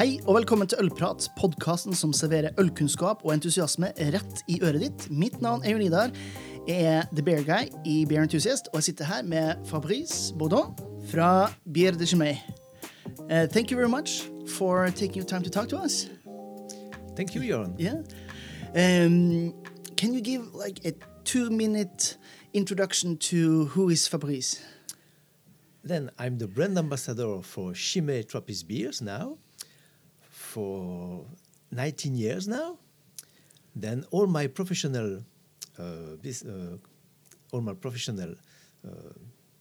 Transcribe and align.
Hei 0.00 0.14
og 0.24 0.38
velkommen 0.38 0.64
til 0.64 0.78
Ølprat, 0.80 1.26
podkasten 1.36 1.92
som 1.92 2.14
serverer 2.16 2.54
ølkunnskap 2.62 3.20
og 3.20 3.34
entusiasme 3.34 3.90
rett 4.14 4.38
i 4.48 4.54
øret 4.64 4.80
ditt. 4.80 5.02
Mitt 5.12 5.42
navn 5.44 5.60
er 5.60 5.74
Jon 5.74 5.82
Idar. 5.84 6.14
Jeg 6.64 6.86
er 6.88 7.02
The 7.12 7.20
Bear 7.20 7.42
Guy 7.44 7.68
i 7.84 8.06
Beer 8.08 8.22
Enthusiast, 8.24 8.70
og 8.72 8.80
jeg 8.80 8.86
sitter 8.86 9.04
her 9.04 9.26
med 9.28 9.60
Fabrice 9.68 10.32
Baudon 10.40 10.72
fra 11.10 11.52
Bier 11.74 11.92
de 11.92 12.06
Chimay. 12.06 12.38
Uh, 13.28 13.44
thank 13.52 13.70
you 13.70 13.76
very 13.76 13.90
much 13.90 14.24
for 14.48 14.88
taking 14.88 15.20
your 15.20 15.28
time 15.28 15.42
to 15.42 15.50
talk 15.50 15.68
to 15.68 15.76
us. 15.84 16.08
Thank 17.14 17.36
you, 17.36 17.42
Jørn. 17.42 17.76
Yeah. 17.78 18.00
Um, 18.72 19.52
can 19.98 20.14
you 20.14 20.22
give 20.22 20.48
like 20.54 20.80
a 20.86 20.92
two 21.26 21.50
minute 21.50 22.16
introduction 22.54 23.18
to 23.18 23.66
who 23.76 23.90
is 23.90 24.08
Fabrice? 24.08 24.62
Then 25.84 26.10
I'm 26.18 26.38
the 26.38 26.48
brand 26.48 26.78
ambassador 26.78 27.42
for 27.42 27.74
Chimay 27.74 28.22
Trappist 28.22 28.66
beers 28.66 29.02
now 29.02 29.36
for 30.54 31.24
19 31.70 32.14
years 32.16 32.46
now. 32.48 32.78
Then 33.76 34.04
all 34.10 34.26
my 34.26 34.46
professional, 34.48 35.22
uh, 35.78 36.16
bus- 36.22 36.44
uh, 36.44 36.76
all 37.52 37.60
my 37.60 37.74
professional, 37.74 38.34
uh, 38.86 39.12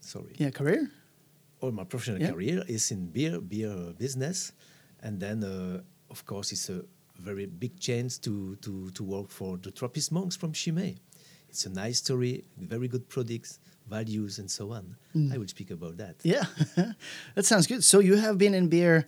sorry, 0.01 0.33
Yeah, 0.37 0.49
career? 0.51 0.89
all 1.61 1.71
my 1.71 1.83
professional 1.83 2.19
Yeah. 2.21 2.31
career 2.31 2.63
is 2.67 2.91
in 2.91 3.11
beer, 3.11 3.39
beer 3.41 3.93
business, 3.97 4.51
and 5.03 5.19
then 5.19 5.43
uh, 5.43 5.81
of 6.09 6.25
course 6.25 6.51
it's 6.51 6.69
a 6.69 6.81
very 7.19 7.45
big 7.45 7.79
chance 7.79 8.17
to 8.25 8.55
to 8.65 8.89
to 8.91 9.03
work 9.03 9.29
for 9.29 9.57
the 9.61 9.71
Trappist 9.71 10.11
monks 10.11 10.35
from 10.37 10.51
Chimay. 10.53 10.95
It's 11.49 11.65
a 11.65 11.69
nice 11.69 11.97
story, 11.97 12.43
very 12.57 12.87
good 12.87 13.05
products, 13.09 13.59
values, 13.89 14.39
and 14.39 14.49
so 14.49 14.71
on. 14.71 14.95
I 15.33 15.37
will 15.37 15.47
speak 15.47 15.71
about 15.71 15.97
that. 15.97 16.15
Yeah, 16.23 16.45
that 17.35 17.45
sounds 17.45 17.67
good. 17.67 17.83
So 17.83 17.99
you 18.01 18.15
have 18.17 18.37
been 18.37 18.53
in 18.53 18.69
beer 18.69 19.05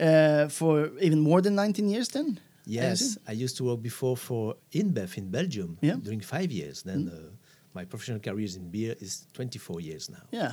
uh, 0.00 0.48
for 0.48 0.90
even 1.00 1.20
more 1.20 1.40
than 1.42 1.54
19 1.54 1.88
years 1.88 2.08
then? 2.08 2.40
Yes? 2.64 3.18
I 3.26 3.32
used 3.32 3.56
to 3.56 3.64
work 3.64 3.82
before 3.82 4.16
for 4.16 4.54
InBev 4.72 5.16
in 5.18 5.30
Belgium 5.30 5.78
Yeah. 5.80 5.96
during 6.02 6.20
five 6.20 6.52
years. 6.52 6.82
Then 6.82 7.08
uh, 7.08 7.30
my 7.74 7.84
professional 7.84 8.20
career 8.20 8.48
in 8.56 8.70
beer 8.70 8.94
is 9.00 9.26
24 9.32 9.80
years 9.80 10.08
now. 10.10 10.22
Yeah. 10.30 10.52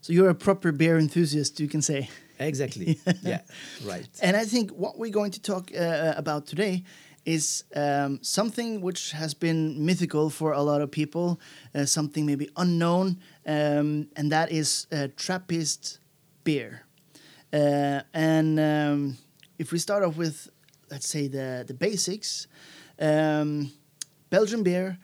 So 0.00 0.12
you're 0.12 0.28
a 0.30 0.34
proper 0.34 0.72
beer 0.72 0.98
enthusiast, 0.98 1.60
you 1.60 1.68
can 1.68 1.80
say. 1.82 2.08
Exactly. 2.38 2.98
yeah, 3.22 3.40
right. 3.86 4.08
And 4.20 4.36
I 4.36 4.44
think 4.44 4.70
what 4.72 4.98
we're 4.98 5.12
going 5.12 5.30
to 5.30 5.40
talk 5.40 5.70
uh, 5.74 6.12
about 6.16 6.46
today 6.46 6.82
is 7.24 7.64
um, 7.74 8.18
something 8.20 8.82
which 8.82 9.12
has 9.12 9.32
been 9.34 9.86
mythical 9.86 10.28
for 10.30 10.52
a 10.52 10.60
lot 10.62 10.82
of 10.82 10.90
people, 10.90 11.40
uh, 11.74 11.86
something 11.86 12.26
maybe 12.26 12.50
unknown, 12.56 13.18
um, 13.46 14.08
and 14.16 14.30
that 14.30 14.50
is 14.52 14.86
uh, 14.92 15.08
Trappist 15.16 16.00
beer. 16.42 16.82
Uh, 17.54 18.02
and 18.12 18.58
um, 18.58 19.16
if 19.58 19.70
we 19.70 19.78
start 19.78 20.02
off 20.02 20.16
with, 20.16 20.50
let's 20.90 21.08
say, 21.08 21.28
the, 21.28 21.64
the 21.64 21.74
basics, 21.74 22.48
um, 22.98 23.70
Belgian 24.28 24.64
beer, 24.64 24.98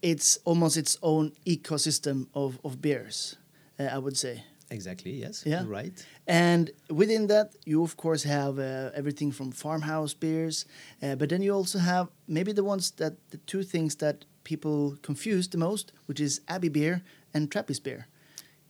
it's 0.00 0.38
almost 0.44 0.78
its 0.78 0.96
own 1.02 1.32
ecosystem 1.46 2.26
of, 2.34 2.58
of 2.64 2.80
beers, 2.80 3.36
uh, 3.78 3.84
I 3.84 3.98
would 3.98 4.16
say. 4.16 4.44
Exactly. 4.70 5.12
Yes. 5.12 5.44
Yeah. 5.44 5.64
Right. 5.66 5.92
And 6.26 6.70
within 6.88 7.26
that, 7.26 7.54
you 7.66 7.82
of 7.82 7.98
course 7.98 8.22
have 8.22 8.58
uh, 8.58 8.90
everything 8.94 9.30
from 9.30 9.52
farmhouse 9.52 10.14
beers, 10.14 10.64
uh, 11.02 11.16
but 11.16 11.28
then 11.28 11.42
you 11.42 11.52
also 11.52 11.78
have 11.78 12.08
maybe 12.26 12.52
the 12.52 12.64
ones 12.64 12.90
that 12.92 13.14
the 13.30 13.36
two 13.38 13.62
things 13.62 13.96
that 13.96 14.24
people 14.42 14.96
confuse 15.02 15.48
the 15.48 15.58
most, 15.58 15.92
which 16.06 16.18
is 16.18 16.40
Abbey 16.48 16.70
beer 16.70 17.02
and 17.34 17.50
Trappist 17.50 17.84
beer. 17.84 18.08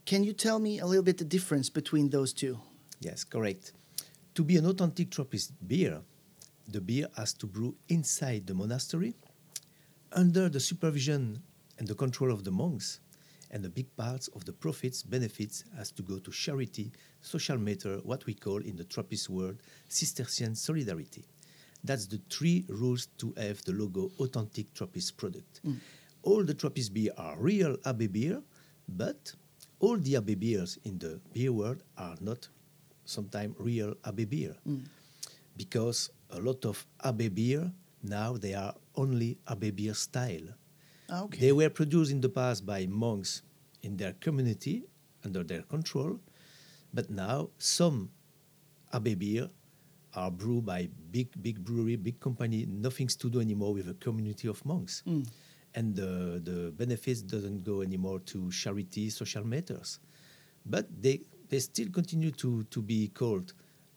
Can 0.05 0.25
you 0.25 0.33
tell 0.33 0.59
me 0.59 0.81
a 0.81 0.87
little 0.87 1.05
bit 1.05 1.19
the 1.19 1.25
difference 1.25 1.71
between 1.71 2.11
those 2.11 2.33
two? 2.33 2.59
Yes, 3.05 3.23
correct. 3.23 3.73
To 4.35 4.43
be 4.43 4.57
an 4.57 4.65
authentic 4.65 5.11
Trappist 5.11 5.53
beer, 5.69 6.01
the 6.67 6.81
beer 6.81 7.07
has 7.17 7.35
to 7.35 7.47
brew 7.47 7.77
inside 7.89 8.47
the 8.47 8.55
monastery, 8.55 9.15
under 10.13 10.49
the 10.49 10.61
supervision 10.61 11.43
and 11.79 11.87
the 11.87 11.95
control 11.95 12.33
of 12.33 12.45
the 12.45 12.51
monks, 12.51 13.01
and 13.51 13.65
a 13.65 13.69
big 13.69 13.95
part 13.97 14.27
of 14.35 14.45
the 14.47 14.53
profits, 14.53 15.03
benefits 15.03 15.65
has 15.77 15.93
to 15.93 16.03
go 16.03 16.19
to 16.19 16.31
charity, 16.31 16.91
social 17.21 17.59
matter, 17.59 17.99
what 18.05 18.25
we 18.27 18.33
call 18.33 18.59
in 18.59 18.75
the 18.75 18.85
Trappist 18.85 19.29
world 19.29 19.59
Cistercian 19.89 20.55
solidarity. 20.55 21.27
That's 21.85 22.07
the 22.07 22.21
three 22.31 22.65
rules 22.69 23.07
to 23.19 23.35
have 23.37 23.63
the 23.65 23.73
logo 23.73 24.11
authentic 24.19 24.73
Trappist 24.73 25.19
product. 25.19 25.61
Mm. 25.67 25.77
All 26.23 26.43
the 26.43 26.55
Trappist 26.55 26.95
beer 26.95 27.13
are 27.19 27.37
real 27.39 27.77
Abbey 27.85 28.07
beer, 28.07 28.43
but 28.89 29.35
all 29.79 29.99
the 29.99 30.17
Abbey 30.17 30.37
beers 30.37 30.79
in 30.85 30.99
the 30.99 31.21
beer 31.35 31.53
world 31.53 31.83
are 31.99 32.17
not 32.21 32.49
sometimes 33.05 33.55
real 33.59 33.95
Abbey 34.05 34.25
beer. 34.25 34.55
Because 35.57 36.11
a 36.31 36.41
lot 36.41 36.65
of 36.65 36.87
Abbey 37.03 37.29
beer 37.29 37.71
now 38.03 38.37
they 38.37 38.53
are 38.55 38.75
only 38.97 39.39
Abbey 39.49 39.71
beer 39.71 39.95
style. 39.95 40.49
Ah, 41.09 41.23
Okay. 41.25 41.39
They 41.41 41.53
were 41.53 41.71
produced 41.71 42.11
in 42.13 42.21
the 42.21 42.29
past 42.29 42.67
by 42.67 42.87
monks 42.87 43.43
in 43.83 43.97
their 43.97 44.13
community 44.21 44.85
under 45.25 45.43
their 45.43 45.63
control, 45.63 46.21
but 46.93 47.09
now 47.11 47.49
some 47.59 48.11
Abbey 48.93 49.15
beer 49.15 49.49
are 50.15 50.31
brewed 50.31 50.65
by 50.67 50.89
big, 51.11 51.29
big 51.43 51.65
brewery, 51.65 51.97
big 51.97 52.21
company, 52.21 52.67
nothing's 52.69 53.17
to 53.17 53.29
do 53.31 53.41
anymore 53.41 53.75
with 53.75 53.89
a 53.89 53.95
community 53.95 54.49
of 54.49 54.65
monks. 54.65 55.03
And 55.75 55.97
the, 55.97 56.41
the 56.45 56.71
benefits 56.71 57.21
doesn't 57.21 57.65
go 57.65 57.83
anymore 57.83 58.21
to 58.31 58.51
charity, 58.53 59.11
social 59.11 59.45
matters. 59.45 59.99
But 60.65 60.87
they, 61.03 61.23
they 61.55 61.61
still 61.61 61.89
continue 61.91 62.33
to, 62.33 62.65
to 62.65 62.83
be 62.83 63.09
called 63.09 63.53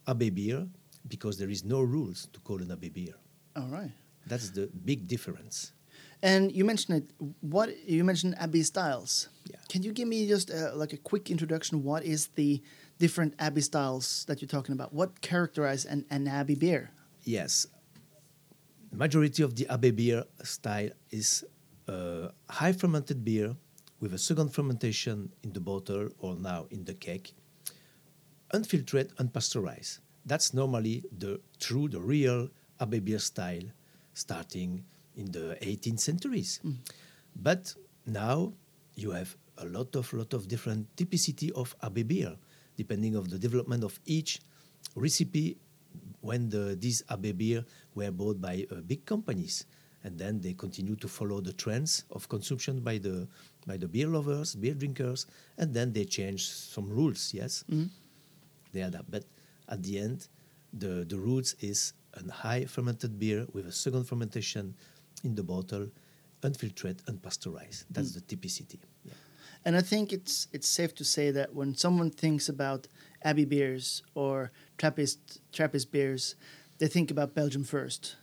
Abbey 0.08 0.30
beer 0.30 0.68
because 1.08 1.40
there 1.40 1.50
is 1.50 1.64
no 1.64 1.82
rules 1.82 2.28
to 2.34 2.40
call 2.42 2.62
an 2.62 2.72
Abbey 2.72 2.90
beer. 2.90 3.16
All 3.56 3.70
right. 3.78 3.90
That's 4.28 4.52
the 4.52 4.70
big 4.86 5.08
difference. 5.08 5.74
And 6.22 6.52
you 6.52 6.64
mentioned 6.66 6.94
it. 7.02 7.06
What 7.42 7.70
you 7.90 8.04
mentioned 8.04 8.36
Abbey 8.38 8.62
styles. 8.62 9.30
Yeah. 9.50 9.56
Can 9.70 9.82
you 9.82 9.92
give 9.92 10.08
me 10.08 10.28
just 10.28 10.52
uh, 10.52 10.76
like 10.76 10.94
a 10.94 10.98
quick 10.98 11.32
introduction? 11.32 11.84
What 11.84 12.04
is 12.04 12.28
the 12.36 12.62
different 13.00 13.34
Abbey 13.40 13.62
styles 13.62 14.26
that 14.28 14.40
you're 14.40 14.54
talking 14.58 14.74
about? 14.74 14.94
What 14.94 15.22
characterize 15.22 15.86
an, 15.86 16.06
an 16.12 16.28
Abbey 16.28 16.56
beer? 16.56 16.92
Yes. 17.24 17.66
Majority 18.92 19.42
of 19.42 19.56
the 19.56 19.66
Abbey 19.68 19.92
beer 19.92 20.24
style 20.44 20.92
is 21.10 21.44
uh, 21.88 22.28
high 22.50 22.74
fermented 22.74 23.26
beer 23.26 23.56
with 24.00 24.14
a 24.14 24.18
second 24.18 24.54
fermentation 24.54 25.32
in 25.44 25.54
the 25.54 25.60
bottle 25.60 26.10
or 26.20 26.36
now 26.36 26.68
in 26.70 26.84
the 26.86 26.94
keg, 26.94 27.32
unfiltered, 28.52 29.16
unpasteurized. 29.18 30.00
That's 30.26 30.54
normally 30.54 31.04
the 31.18 31.40
true, 31.60 31.88
the 31.88 32.02
real 32.02 32.50
Abbey 32.80 33.00
beer 33.00 33.20
style, 33.20 33.64
starting 34.14 34.84
in 35.16 35.32
the 35.32 35.58
18th 35.62 36.00
centuries. 36.00 36.60
But 37.36 37.74
now 38.06 38.54
you 38.96 39.12
have 39.12 39.36
a 39.58 39.66
lot 39.66 39.96
of 39.96 40.12
lot 40.14 40.34
of 40.34 40.48
different 40.48 40.88
typicity 40.96 41.52
of 41.52 41.76
Abbey 41.82 42.04
beer, 42.04 42.36
depending 42.76 43.16
of 43.16 43.30
the 43.30 43.40
development 43.40 43.84
of 43.84 44.00
each 44.06 44.40
recipe 44.96 45.58
when 46.22 46.50
the, 46.50 46.76
these 46.80 47.04
Abbey 47.10 47.32
beer 47.32 47.66
were 47.96 48.12
bought 48.12 48.40
by 48.42 48.66
uh, 48.72 48.76
big 48.86 49.06
companies. 49.06 49.66
And 50.04 50.18
then 50.18 50.40
they 50.40 50.54
continue 50.54 50.96
to 50.98 51.08
follow 51.08 51.42
the 51.42 51.54
trends 51.54 52.06
of 52.12 52.30
consumption 52.30 52.80
by 52.80 52.98
the, 53.00 53.28
by 53.66 53.78
the 53.78 53.88
beer 53.88 54.08
lovers, 54.08 54.56
beer 54.56 54.74
drinkers, 54.74 55.26
and 55.58 55.74
then 55.74 55.92
they 55.92 56.06
change 56.06 56.48
some 56.48 56.88
rules, 56.90 57.34
yes? 57.34 57.64
They 58.74 58.82
adapt. 58.82 59.10
But 59.10 59.26
at 59.70 59.84
the 59.84 60.00
end, 60.00 60.28
the, 60.74 61.06
the 61.08 61.18
roots 61.18 61.56
is 61.60 61.94
a 62.14 62.32
high 62.32 62.66
fermented 62.66 63.20
beer 63.20 63.48
with 63.54 63.68
a 63.68 63.72
second 63.72 64.06
fermentation 64.06 64.76
in 65.24 65.36
the 65.36 65.44
bottle, 65.44 65.90
unfiltered, 66.44 66.98
unpasteurized. 67.06 67.86
That's 67.90 68.14
hmm. 68.14 68.20
the 68.20 68.36
typicity. 68.36 68.80
Yeah. 69.04 69.14
And 69.66 69.76
I 69.76 69.82
think 69.82 70.14
it's 70.14 70.48
it's 70.54 70.70
safe 70.70 70.94
to 70.96 71.04
say 71.04 71.32
that 71.32 71.54
when 71.54 71.76
someone 71.76 72.10
thinks 72.10 72.48
about 72.48 72.88
Abbey 73.24 73.46
beers 73.46 74.04
or 74.14 74.52
Trappist 74.78 75.42
Trappist 75.52 75.92
beers, 75.92 76.36
they 76.78 76.88
think 76.88 77.12
about 77.12 77.34
Belgium 77.34 77.64
first, 77.64 78.16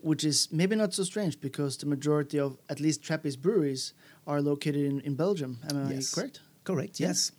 which 0.00 0.24
is 0.24 0.48
maybe 0.52 0.76
not 0.76 0.92
so 0.92 1.04
strange 1.04 1.40
because 1.40 1.76
the 1.78 1.86
majority 1.86 2.38
of 2.38 2.58
at 2.68 2.80
least 2.80 3.02
Trappist 3.02 3.40
breweries 3.40 3.94
are 4.26 4.42
located 4.42 4.84
in, 4.84 5.00
in 5.00 5.14
Belgium. 5.14 5.58
Am 5.70 5.86
I 5.86 5.92
Yes. 5.94 6.14
correct? 6.14 6.40
Correct, 6.64 7.00
Yeah. 7.00 7.08
yes. 7.08 7.32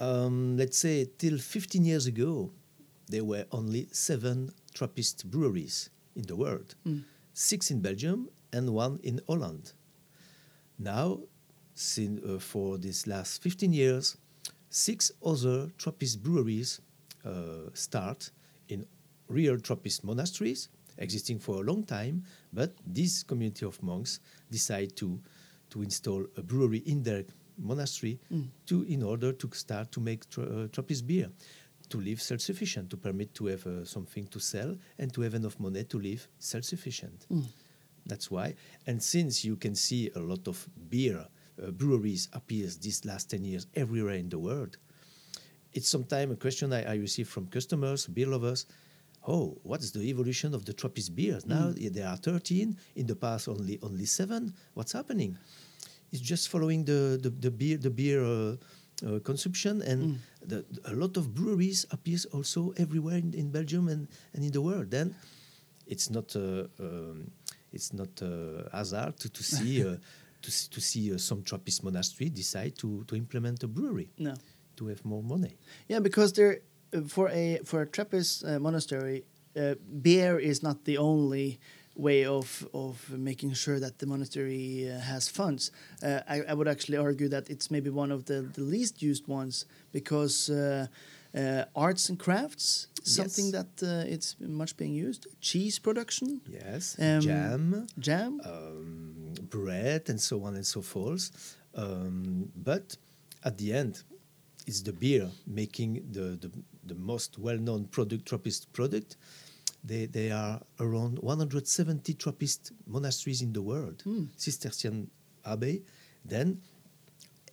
Um, 0.00 0.56
let's 0.56 0.78
say 0.78 1.08
till 1.18 1.38
15 1.38 1.84
years 1.84 2.06
ago, 2.06 2.50
there 3.08 3.24
were 3.24 3.46
only 3.52 3.88
seven 3.90 4.52
Trappist 4.74 5.28
breweries 5.30 5.90
in 6.14 6.22
the 6.22 6.36
world 6.36 6.74
six 7.38 7.70
in 7.70 7.80
Belgium 7.80 8.28
and 8.52 8.74
one 8.74 8.98
in 9.04 9.20
Holland. 9.28 9.72
Now, 10.78 11.20
sin, 11.74 12.20
uh, 12.26 12.38
for 12.40 12.78
these 12.78 13.06
last 13.06 13.42
15 13.42 13.72
years, 13.72 14.16
six 14.70 15.12
other 15.24 15.70
Trappist 15.78 16.20
breweries 16.22 16.80
uh, 17.24 17.70
start 17.74 18.30
in 18.68 18.84
real 19.28 19.58
Trappist 19.60 20.02
monasteries, 20.02 20.68
existing 20.98 21.38
for 21.38 21.56
a 21.56 21.60
long 21.60 21.84
time, 21.84 22.24
but 22.52 22.74
this 22.84 23.22
community 23.22 23.64
of 23.64 23.80
monks 23.84 24.18
decide 24.50 24.96
to, 24.96 25.20
to 25.70 25.82
install 25.82 26.26
a 26.36 26.42
brewery 26.42 26.82
in 26.86 27.04
their 27.04 27.24
monastery 27.58 28.18
to, 28.66 28.84
in 28.84 29.02
order 29.02 29.32
to 29.32 29.48
start 29.52 29.90
to 29.92 30.00
make 30.00 30.28
tra- 30.30 30.44
uh, 30.44 30.68
Trappist 30.68 31.06
beer. 31.06 31.30
to 31.88 31.98
live 32.00 32.20
self-sufficient, 32.20 32.90
to 32.90 32.96
permit 32.98 33.32
to 33.34 33.46
have 33.46 33.66
uh, 33.66 33.82
something 33.84 34.26
to 34.26 34.38
sell 34.38 34.76
and 34.98 35.10
to 35.14 35.22
have 35.22 35.32
enough 35.34 35.58
money 35.58 35.84
to 35.84 35.98
live 35.98 36.28
self-sufficient. 36.38 37.26
That's 38.04 38.30
why. 38.30 38.54
And 38.86 39.02
since 39.02 39.42
you 39.44 39.56
can 39.56 39.74
see 39.74 40.10
a 40.14 40.18
lot 40.20 40.46
of 40.48 40.68
beer 40.90 41.26
uh, 41.26 41.70
breweries 41.70 42.28
appears 42.34 42.76
these 42.78 43.04
last 43.06 43.30
10 43.30 43.42
years 43.44 43.66
everywhere 43.74 44.14
in 44.14 44.28
the 44.28 44.38
world, 44.38 44.76
it's 45.72 45.88
sometimes 45.88 46.32
a 46.32 46.36
question 46.36 46.72
I, 46.74 46.82
I 46.92 46.94
receive 46.96 47.28
from 47.28 47.46
customers, 47.46 48.06
beer 48.06 48.26
lovers. 48.26 48.66
Oh, 49.26 49.58
what's 49.62 49.90
the 49.90 50.02
evolution 50.10 50.54
of 50.54 50.64
the 50.64 50.72
Trappist 50.74 51.14
beers? 51.14 51.46
Now 51.46 51.72
there 51.74 52.06
are 52.08 52.16
13, 52.16 52.76
in 52.96 53.06
the 53.06 53.16
past 53.16 53.48
only 53.48 53.78
only 53.82 54.06
seven. 54.06 54.54
What's 54.74 54.92
happening? 54.92 55.38
It's 56.12 56.20
just 56.22 56.48
following 56.48 56.84
the, 56.84 57.18
the, 57.22 57.30
the 57.30 57.50
beer 57.50 57.76
the 57.76 57.90
beer 57.90 58.24
uh, 58.24 58.56
uh, 59.06 59.18
consumption, 59.20 59.82
and 59.82 60.18
the, 60.44 60.64
a 60.84 60.92
lot 60.94 61.16
of 61.16 61.34
breweries 61.34 61.86
appears 61.90 62.24
also 62.26 62.72
everywhere 62.76 63.16
in, 63.18 63.34
in 63.34 63.50
Belgium 63.50 63.88
and, 63.88 64.08
and 64.34 64.44
in 64.44 64.50
the 64.52 64.60
world. 64.60 64.90
Then 64.90 65.14
it's 65.86 66.10
not 66.10 66.34
uh, 66.36 66.64
um, 66.80 67.30
it's 67.72 67.92
not 67.92 68.08
uh, 68.22 68.68
hazard 68.72 69.18
to, 69.20 69.28
to 69.28 69.42
see 69.42 69.84
uh, 69.86 69.96
to 70.42 70.50
see, 70.50 70.68
to 70.70 70.80
see 70.80 71.14
uh, 71.14 71.18
some 71.18 71.42
Trappist 71.42 71.84
monastery 71.84 72.30
decide 72.30 72.76
to, 72.78 73.04
to 73.08 73.16
implement 73.16 73.62
a 73.64 73.68
brewery 73.68 74.08
No. 74.18 74.34
to 74.76 74.86
have 74.86 75.04
more 75.04 75.22
money. 75.22 75.56
Yeah, 75.88 75.98
because 76.00 76.32
there 76.32 76.60
uh, 76.94 77.02
for 77.06 77.28
a 77.30 77.60
for 77.64 77.82
a 77.82 77.86
Trappist 77.86 78.44
uh, 78.44 78.58
monastery, 78.58 79.24
uh, 79.56 79.74
beer 80.02 80.38
is 80.38 80.62
not 80.62 80.84
the 80.84 80.96
only 80.98 81.58
way 81.98 82.24
of 82.26 82.66
of 82.72 83.10
making 83.10 83.54
sure 83.54 83.78
that 83.80 83.98
the 83.98 84.06
monastery 84.06 84.88
uh, 84.88 85.00
has 85.12 85.28
funds. 85.28 85.70
Uh, 86.02 86.20
I, 86.34 86.36
I 86.50 86.54
would 86.54 86.68
actually 86.68 86.98
argue 86.98 87.28
that 87.28 87.50
it's 87.50 87.70
maybe 87.70 87.90
one 87.90 88.14
of 88.14 88.24
the, 88.24 88.42
the 88.54 88.62
least 88.62 89.02
used 89.02 89.26
ones 89.28 89.66
because 89.92 90.48
uh, 90.50 90.86
uh, 91.34 91.64
arts 91.74 92.08
and 92.08 92.18
crafts 92.18 92.86
something 93.02 93.46
Yes. 93.52 93.52
that 93.58 93.72
uh, 93.82 94.14
it's 94.14 94.36
much 94.40 94.76
being 94.76 94.94
used. 95.08 95.26
Cheese 95.40 95.78
production, 95.80 96.40
Yes, 96.48 96.96
Um, 96.98 97.20
jam, 97.20 97.86
jam. 97.98 98.40
um, 98.44 99.34
bread, 99.50 100.08
and 100.10 100.20
so 100.20 100.44
on 100.44 100.54
and 100.54 100.66
so 100.66 100.80
forth. 100.82 101.30
Um, 101.74 102.50
but 102.56 102.96
at 103.44 103.56
the 103.58 103.72
end, 103.72 104.02
it's 104.66 104.82
the 104.82 104.92
beer 104.92 105.30
making 105.46 105.90
the, 106.12 106.36
the, 106.42 106.50
the 106.86 106.94
most 106.94 107.38
well-known 107.38 107.86
product, 107.86 108.26
Trappist 108.26 108.72
product. 108.72 109.16
They, 109.84 110.06
they 110.06 110.30
are 110.30 110.60
around 110.80 111.18
170 111.20 112.14
Trappist 112.14 112.72
monasteries 112.86 113.42
in 113.42 113.52
the 113.52 113.62
world, 113.62 114.02
Cistercian 114.36 115.10
abbey. 115.44 115.82
Then 116.24 116.60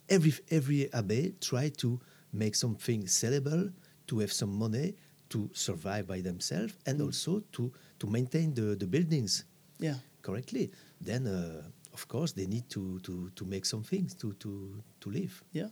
every 0.09 0.33
every 0.51 0.91
abbey 0.93 1.35
try 1.41 1.69
to 1.69 1.99
make 2.33 2.55
something 2.55 3.03
sellable, 3.05 3.71
to 4.07 4.19
have 4.19 4.31
some 4.31 4.53
money, 4.57 4.95
to 5.29 5.49
survive 5.53 6.07
by 6.07 6.21
themselves, 6.21 6.73
and 6.85 7.01
also 7.01 7.41
to 7.53 7.71
to 7.99 8.07
maintain 8.07 8.53
the, 8.53 8.75
the 8.75 8.87
buildings 8.87 9.45
Yeah. 9.79 9.95
correctly. 10.21 10.71
Then, 11.01 11.27
uh, 11.27 11.61
of 11.93 12.07
course, 12.07 12.33
they 12.33 12.45
need 12.47 12.69
to, 12.69 12.99
to, 12.99 13.29
to 13.35 13.45
make 13.45 13.65
some 13.65 13.83
things 13.83 14.13
to, 14.15 14.33
to, 14.33 14.81
to 15.01 15.09
live. 15.09 15.43
Yeah, 15.53 15.69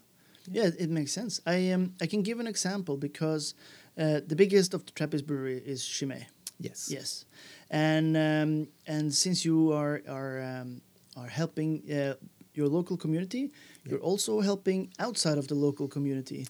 yeah, 0.52 0.70
it 0.78 0.90
makes 0.90 1.12
sense. 1.12 1.42
I 1.46 1.72
um 1.72 1.94
I 2.02 2.08
can 2.08 2.22
give 2.24 2.40
an 2.40 2.48
example 2.48 2.98
because 2.98 3.56
uh, 3.98 4.20
the 4.28 4.36
biggest 4.36 4.74
of 4.74 4.86
the 4.86 4.92
Trappist 4.92 5.26
brewery 5.26 5.62
is 5.66 5.86
Chimay. 5.86 6.28
Yes. 6.60 6.90
Yes, 6.92 7.26
and 7.70 8.16
um, 8.16 8.68
and 8.88 9.14
since 9.14 9.44
you 9.46 9.72
are 9.74 10.02
are 10.08 10.42
um, 10.42 10.82
are 11.18 11.28
helping 11.30 11.82
uh, 11.92 12.14
your 12.54 12.68
local 12.70 12.98
community, 12.98 13.52
you're 13.86 14.00
also 14.04 14.42
helping 14.42 14.90
outside 15.00 15.38
of 15.38 15.48
the 15.48 15.56
local 15.56 15.88
community. 15.88 16.48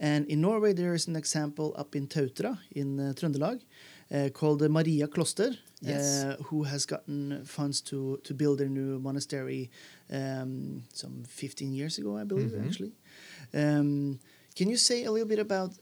And 0.00 0.26
in 0.28 0.40
Norway, 0.40 0.72
there 0.74 0.94
is 0.94 1.08
an 1.08 1.16
example 1.16 1.74
up 1.76 1.96
in 1.96 2.06
Tautra 2.06 2.58
in 2.70 3.00
uh, 3.00 3.12
Trøndelag 3.16 3.60
uh, 4.12 4.28
called 4.32 4.60
the 4.60 4.68
Maria 4.68 5.08
Kloster, 5.08 5.56
Yes. 5.80 6.24
uh, 6.24 6.36
who 6.50 6.62
has 6.64 6.86
gotten 6.86 7.44
funds 7.44 7.80
to 7.82 8.18
to 8.22 8.34
build 8.34 8.58
their 8.58 8.68
new 8.70 8.98
monastery 9.00 9.70
um, 10.10 10.82
some 10.92 11.24
15 11.26 11.72
years 11.74 11.98
ago, 11.98 12.16
I 12.20 12.24
believe, 12.24 12.52
Mhm. 12.52 12.64
actually. 12.66 12.92
Um, 13.54 14.18
can 14.56 14.68
you 14.70 14.76
say 14.76 15.04
a 15.04 15.10
little 15.10 15.28
bit 15.28 15.38
about 15.40 15.72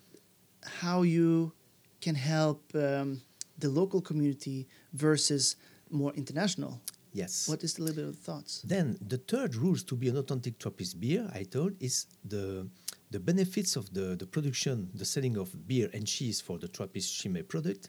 how 0.82 1.02
you 1.04 1.52
can 2.00 2.14
help 2.14 2.60
um, 2.74 3.20
the 3.58 3.68
local 3.68 4.00
community 4.00 4.66
versus 4.92 5.56
more 5.90 6.12
international? 6.14 6.80
Yes. 7.12 7.48
What 7.48 7.64
is 7.64 7.74
the 7.74 7.82
little 7.82 7.96
bit 8.04 8.08
of 8.10 8.18
thoughts? 8.18 8.60
Then 8.62 8.98
the 9.00 9.16
third 9.16 9.54
rules 9.54 9.82
to 9.84 9.96
be 9.96 10.08
an 10.08 10.16
authentic 10.18 10.58
Trappist 10.58 11.00
beer, 11.00 11.30
I 11.34 11.44
told, 11.44 11.72
is 11.80 12.06
the 12.24 12.68
the 13.10 13.20
benefits 13.20 13.76
of 13.76 13.94
the, 13.94 14.16
the 14.16 14.26
production, 14.26 14.90
the 14.92 15.04
selling 15.04 15.36
of 15.38 15.48
beer 15.68 15.88
and 15.94 16.04
cheese 16.06 16.40
for 16.40 16.58
the 16.58 16.68
Trappist 16.68 17.16
Chimay 17.18 17.42
product. 17.42 17.88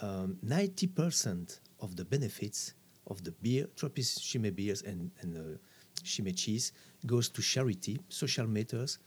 Um, 0.00 0.36
Ninety 0.42 0.86
percent 0.86 1.60
of 1.80 1.96
the 1.96 2.04
benefits 2.04 2.74
of 3.08 3.24
the 3.24 3.32
beer, 3.32 3.66
Trappist 3.74 4.22
Chimay 4.22 4.50
beers 4.50 4.82
and 4.82 5.10
and 5.22 5.36
uh, 5.36 5.58
Chimay 6.04 6.32
cheese 6.32 6.72
goes 7.04 7.28
to 7.30 7.42
charity, 7.42 7.98
social 8.08 8.46
matters. 8.46 8.98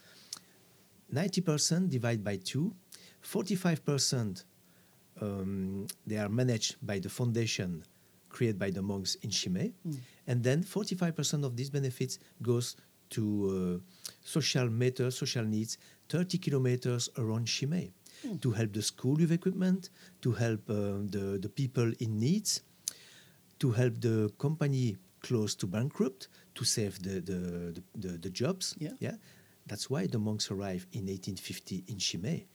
Ninety 1.10 1.42
percent 1.42 1.90
divided 1.90 2.24
by 2.24 2.38
two. 2.38 2.74
Forty-five 3.22 3.86
percent 3.86 4.44
um, 5.22 5.88
they 6.06 6.18
are 6.18 6.30
managed 6.30 6.76
by 6.82 7.00
the 7.00 7.10
foundation 7.10 7.84
created 8.30 8.60
by 8.60 8.70
the 8.70 8.82
monks 8.82 9.16
in 9.24 9.30
Chimay, 9.30 9.72
and 10.28 10.44
then 10.44 10.62
45% 10.62 11.46
of 11.46 11.56
these 11.56 11.70
benefits 11.70 12.20
goes 12.42 12.76
to 13.12 13.24
uh, 13.80 14.06
social 14.22 14.70
matters, 14.70 15.18
social 15.18 15.46
needs, 15.46 15.78
30 16.10 16.38
kilometers 16.40 17.10
around 17.18 17.46
Chimay, 17.48 17.92
to 18.42 18.52
help 18.52 18.74
the 18.74 18.82
school 18.82 19.16
with 19.16 19.32
equipment, 19.32 19.90
to 20.22 20.34
help 20.34 20.70
uh, 20.70 21.00
the, 21.10 21.40
the 21.42 21.50
people 21.50 21.92
in 22.00 22.20
needs, 22.20 22.62
to 23.60 23.72
help 23.72 24.02
the 24.02 24.30
company 24.38 24.98
close 25.22 25.56
to 25.56 25.66
bankrupt, 25.66 26.28
to 26.56 26.66
save 26.66 27.02
the, 27.02 27.22
the, 27.22 27.40
the, 27.76 27.84
the, 27.96 28.18
the 28.18 28.30
jobs. 28.30 28.76
Yeah. 28.78 28.92
yeah. 29.00 29.16
That's 29.68 29.90
why 29.90 30.08
the 30.08 30.20
monks 30.20 30.52
arrived 30.52 30.88
in 30.94 31.08
1850 31.08 31.86
in 31.88 31.98
Chimay 31.98 32.46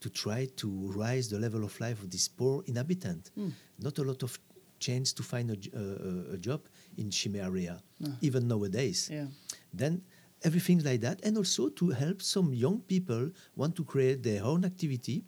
to 0.00 0.08
try 0.10 0.46
to 0.56 0.68
rise 0.96 1.28
the 1.28 1.38
level 1.38 1.62
of 1.64 1.78
life 1.80 1.98
of 2.02 2.08
this 2.10 2.28
poor 2.28 2.62
inhabitant. 2.66 3.30
Not 3.78 3.98
a 3.98 4.02
lot 4.02 4.22
of 4.22 4.38
chance 4.78 5.12
to 5.12 5.22
find 5.22 5.50
a, 5.50 5.56
j- 5.56 5.70
uh, 5.76 6.34
a- 6.34 6.38
job 6.38 6.60
in 6.96 7.10
Chimay 7.10 7.40
area, 7.40 7.82
even 8.22 8.48
nowadays. 8.48 9.08
Yeah. 9.12 9.26
Then 9.74 10.02
everything 10.42 10.82
like 10.82 11.00
that, 11.02 11.20
and 11.22 11.36
also 11.36 11.68
to 11.68 11.90
help 11.90 12.22
some 12.22 12.54
young 12.54 12.80
people 12.80 13.30
want 13.56 13.76
to 13.76 13.84
create 13.84 14.22
their 14.22 14.42
own 14.42 14.64
activity, 14.64 15.22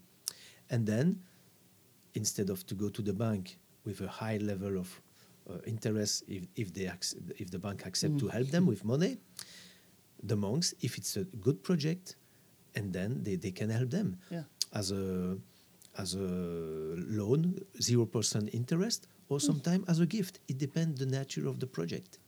and 0.70 0.87
then 0.87 1.20
instead 2.14 2.50
of 2.50 2.64
to 2.66 2.75
go 2.75 2.88
to 2.88 3.02
the 3.02 3.12
bank 3.12 3.58
with 3.85 4.00
a 4.00 4.08
high 4.08 4.38
level 4.38 4.78
of 4.78 4.88
uh, 5.50 5.58
interest, 5.66 6.25
if, 6.28 6.47
if 6.56 6.73
they 6.73 6.87
ac- 6.88 7.16
if 7.38 7.50
the 7.50 7.58
bank 7.58 7.85
accept 7.85 8.18
to 8.20 8.28
help 8.28 8.49
them 8.49 8.64
with 8.66 8.85
money, 8.85 9.18
the 10.23 10.37
monks, 10.37 10.73
if 10.80 10.97
it's 10.99 11.16
a 11.16 11.25
good 11.25 11.62
project, 11.62 12.16
and 12.75 12.92
then 12.92 13.23
they, 13.23 13.37
they 13.37 13.50
can 13.50 13.68
help 13.70 13.90
them 13.90 14.16
Yeah. 14.30 14.44
As 14.73 14.91
a 14.93 15.37
as 15.99 16.14
a 16.14 16.29
loan, 17.19 17.61
zero 17.81 18.07
percent 18.07 18.49
interest, 18.55 19.09
or 19.29 19.38
sometimes 19.41 19.85
as 19.88 20.00
a 20.00 20.07
gift. 20.07 20.41
It 20.49 20.59
depends 20.59 20.99
the 20.99 21.07
nature 21.07 21.47
of 21.47 21.61
the 21.61 21.67
project. 21.67 22.19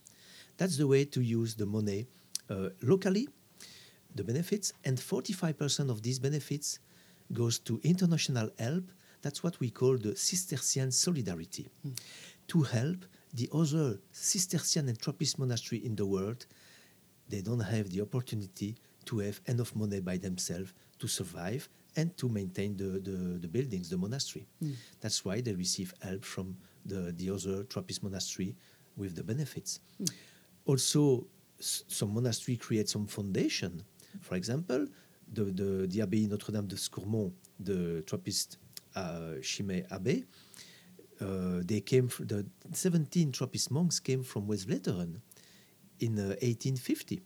That's 0.57 0.77
the 0.77 0.87
way 0.87 1.05
to 1.07 1.21
use 1.21 1.55
the 1.55 1.67
money 1.67 2.07
uh, 2.51 2.69
locally, 2.83 3.29
the 4.15 4.23
benefits, 4.23 4.73
and 4.85 4.99
45% 4.99 5.91
of 5.91 6.03
these 6.03 6.19
benefits 6.19 6.79
goes 7.33 7.59
to 7.61 7.81
international 7.83 8.51
help. 8.59 8.85
That's 9.23 9.43
what 9.43 9.59
we 9.59 9.71
call 9.71 9.97
the 9.97 10.15
Cistercian 10.15 10.93
solidarity, 10.93 11.69
to 12.49 12.63
help 12.63 13.07
the 13.33 13.49
other 13.53 13.99
Cistercian 14.13 14.89
and 14.89 14.99
Trappist 14.99 15.39
monastery 15.39 15.85
in 15.85 15.97
the 15.97 16.07
world. 16.07 16.47
They 17.29 17.41
don't 17.41 17.61
have 17.61 17.91
the 17.91 18.03
opportunity 18.03 18.77
to 19.07 19.19
have 19.21 19.41
enough 19.47 19.75
money 19.75 20.01
by 20.01 20.19
themselves 20.19 20.73
to 20.99 21.09
survive 21.09 21.69
and 21.97 22.17
to 22.17 22.29
maintain 22.29 22.77
the, 22.77 22.99
the, 23.01 23.39
the 23.41 23.49
buildings, 23.49 23.89
the 23.89 23.97
monastery. 23.99 24.47
That's 25.01 25.25
why 25.25 25.41
they 25.41 25.55
receive 25.55 25.95
help 26.03 26.25
from 26.25 26.57
the, 26.85 27.13
the 27.17 27.31
other 27.31 27.65
Trappist 27.65 28.03
monastery 28.03 28.57
with 28.97 29.15
the 29.15 29.23
benefits. 29.23 29.81
Also, 30.67 31.27
s- 31.61 31.85
some 31.89 32.15
monastery 32.15 32.57
create 32.57 32.89
some 32.89 33.07
foundation. 33.07 33.83
For 34.21 34.35
example, 34.37 34.87
the, 35.33 35.45
the, 35.45 35.87
the 35.89 36.03
Abbey 36.03 36.27
Notre-Dame 36.27 36.67
de 36.67 36.77
Scourmont, 36.77 37.33
the 37.61 38.03
Trappist 38.07 38.59
uh, 38.97 39.35
Chimay 39.43 39.85
Abbey, 39.91 40.25
uh, 41.21 41.61
they 41.65 41.81
came 41.81 42.09
the 42.21 42.45
17 42.73 43.31
Trappist 43.33 43.71
monks 43.71 44.01
came 44.01 44.23
from 44.25 44.47
West 44.49 44.69
Vleteren 44.69 45.21
in 46.01 46.19
uh, 46.19 46.35
1850. 46.43 47.23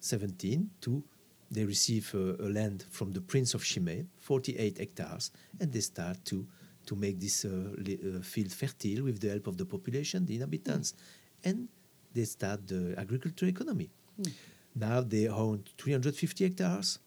17 0.00 0.70
to 0.80 1.02
they 1.50 1.64
receive 1.64 2.14
uh, 2.14 2.36
a 2.44 2.48
land 2.48 2.84
from 2.90 3.12
the 3.12 3.20
Prince 3.20 3.54
of 3.54 3.62
Chimay, 3.62 4.06
48 4.18 4.78
hectares, 4.78 5.30
and 5.60 5.72
they 5.72 5.80
start 5.80 6.24
to 6.26 6.46
to 6.86 6.94
make 6.96 7.18
this 7.18 7.46
uh, 7.46 7.48
uh, 7.48 8.20
field 8.20 8.52
fertile 8.52 9.04
with 9.04 9.18
the 9.18 9.30
help 9.30 9.46
of 9.46 9.56
the 9.56 9.64
population, 9.64 10.26
the 10.26 10.34
inhabitants, 10.34 10.92
and 11.42 11.66
they 12.12 12.24
start 12.24 12.68
the 12.68 12.94
agriculture 12.98 13.46
economy. 13.46 13.88
Now 14.74 15.00
they 15.00 15.28
own 15.28 15.64
350 15.78 16.44
hectares, 16.44 16.98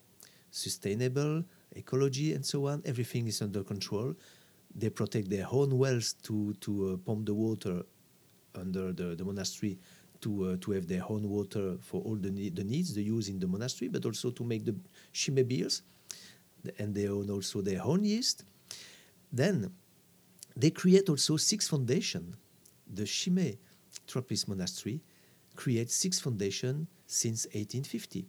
sustainable, 0.50 1.44
ecology 1.76 2.32
and 2.32 2.44
so 2.44 2.66
on. 2.66 2.82
Everything 2.84 3.28
is 3.28 3.40
under 3.40 3.62
control. 3.62 4.14
They 4.74 4.90
protect 4.90 5.30
their 5.30 5.46
own 5.50 5.76
wells 5.78 6.14
to 6.24 6.54
to 6.60 6.72
uh, 6.92 6.96
pump 6.96 7.26
the 7.26 7.34
water 7.34 7.82
under 8.54 8.92
the, 8.92 9.14
the 9.14 9.24
monastery 9.24 9.78
to 10.20 10.50
uh, 10.50 10.56
to 10.60 10.72
have 10.72 10.86
their 10.86 11.04
own 11.08 11.28
water 11.28 11.76
for 11.80 12.02
all 12.02 12.16
the, 12.16 12.30
ne- 12.30 12.50
the 12.50 12.64
needs, 12.64 12.94
they 12.94 13.02
use 13.02 13.28
in 13.28 13.38
the 13.38 13.46
monastery, 13.46 13.88
but 13.88 14.04
also 14.04 14.30
to 14.30 14.44
make 14.44 14.64
the 14.64 14.74
Chimay 15.12 15.42
beers, 15.44 15.82
and 16.78 16.94
they 16.94 17.08
own 17.08 17.30
also 17.30 17.60
their 17.60 17.82
own 17.84 18.04
yeast. 18.04 18.44
Then 19.32 19.72
they 20.56 20.70
create 20.70 21.08
also 21.08 21.36
six 21.36 21.68
foundation. 21.68 22.34
The 22.92 23.04
Chimay 23.04 23.58
Trappist 24.06 24.48
Monastery 24.48 25.00
creates 25.54 25.94
six 25.94 26.18
foundation 26.18 26.88
since 27.06 27.46
1850, 27.46 28.26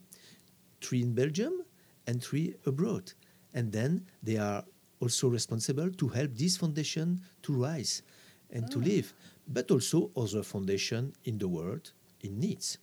three 0.80 1.02
in 1.02 1.14
Belgium 1.14 1.64
and 2.06 2.22
three 2.22 2.54
abroad, 2.66 3.12
and 3.54 3.72
then 3.72 4.06
they 4.22 4.36
are 4.36 4.64
also 5.00 5.28
responsible 5.28 5.90
to 5.90 6.08
help 6.08 6.34
this 6.34 6.56
foundation 6.56 7.20
to 7.42 7.52
rise 7.52 8.02
and 8.52 8.70
to 8.70 8.78
live, 8.78 9.14
but 9.50 9.70
also 9.70 10.10
other 10.16 10.42
foundation 10.42 11.12
in 11.24 11.38
the 11.38 11.48
world 11.48 11.92
in 12.20 12.38
needs. 12.38 12.78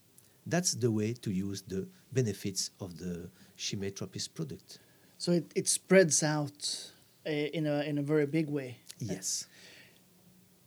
That's 0.45 0.73
the 0.73 0.91
way 0.91 1.13
to 1.13 1.31
use 1.31 1.61
the 1.61 1.87
benefits 2.11 2.71
of 2.79 2.97
the 2.97 3.29
Chimay 3.57 3.91
product. 3.91 4.79
So 5.17 5.31
it, 5.31 5.51
it 5.55 5.67
spreads 5.67 6.21
out 6.23 6.91
uh, 7.25 7.29
in 7.29 7.65
a 7.65 7.81
in 7.81 7.97
a 7.97 8.03
very 8.03 8.25
big 8.25 8.49
way. 8.49 8.77
Yes. 8.99 9.47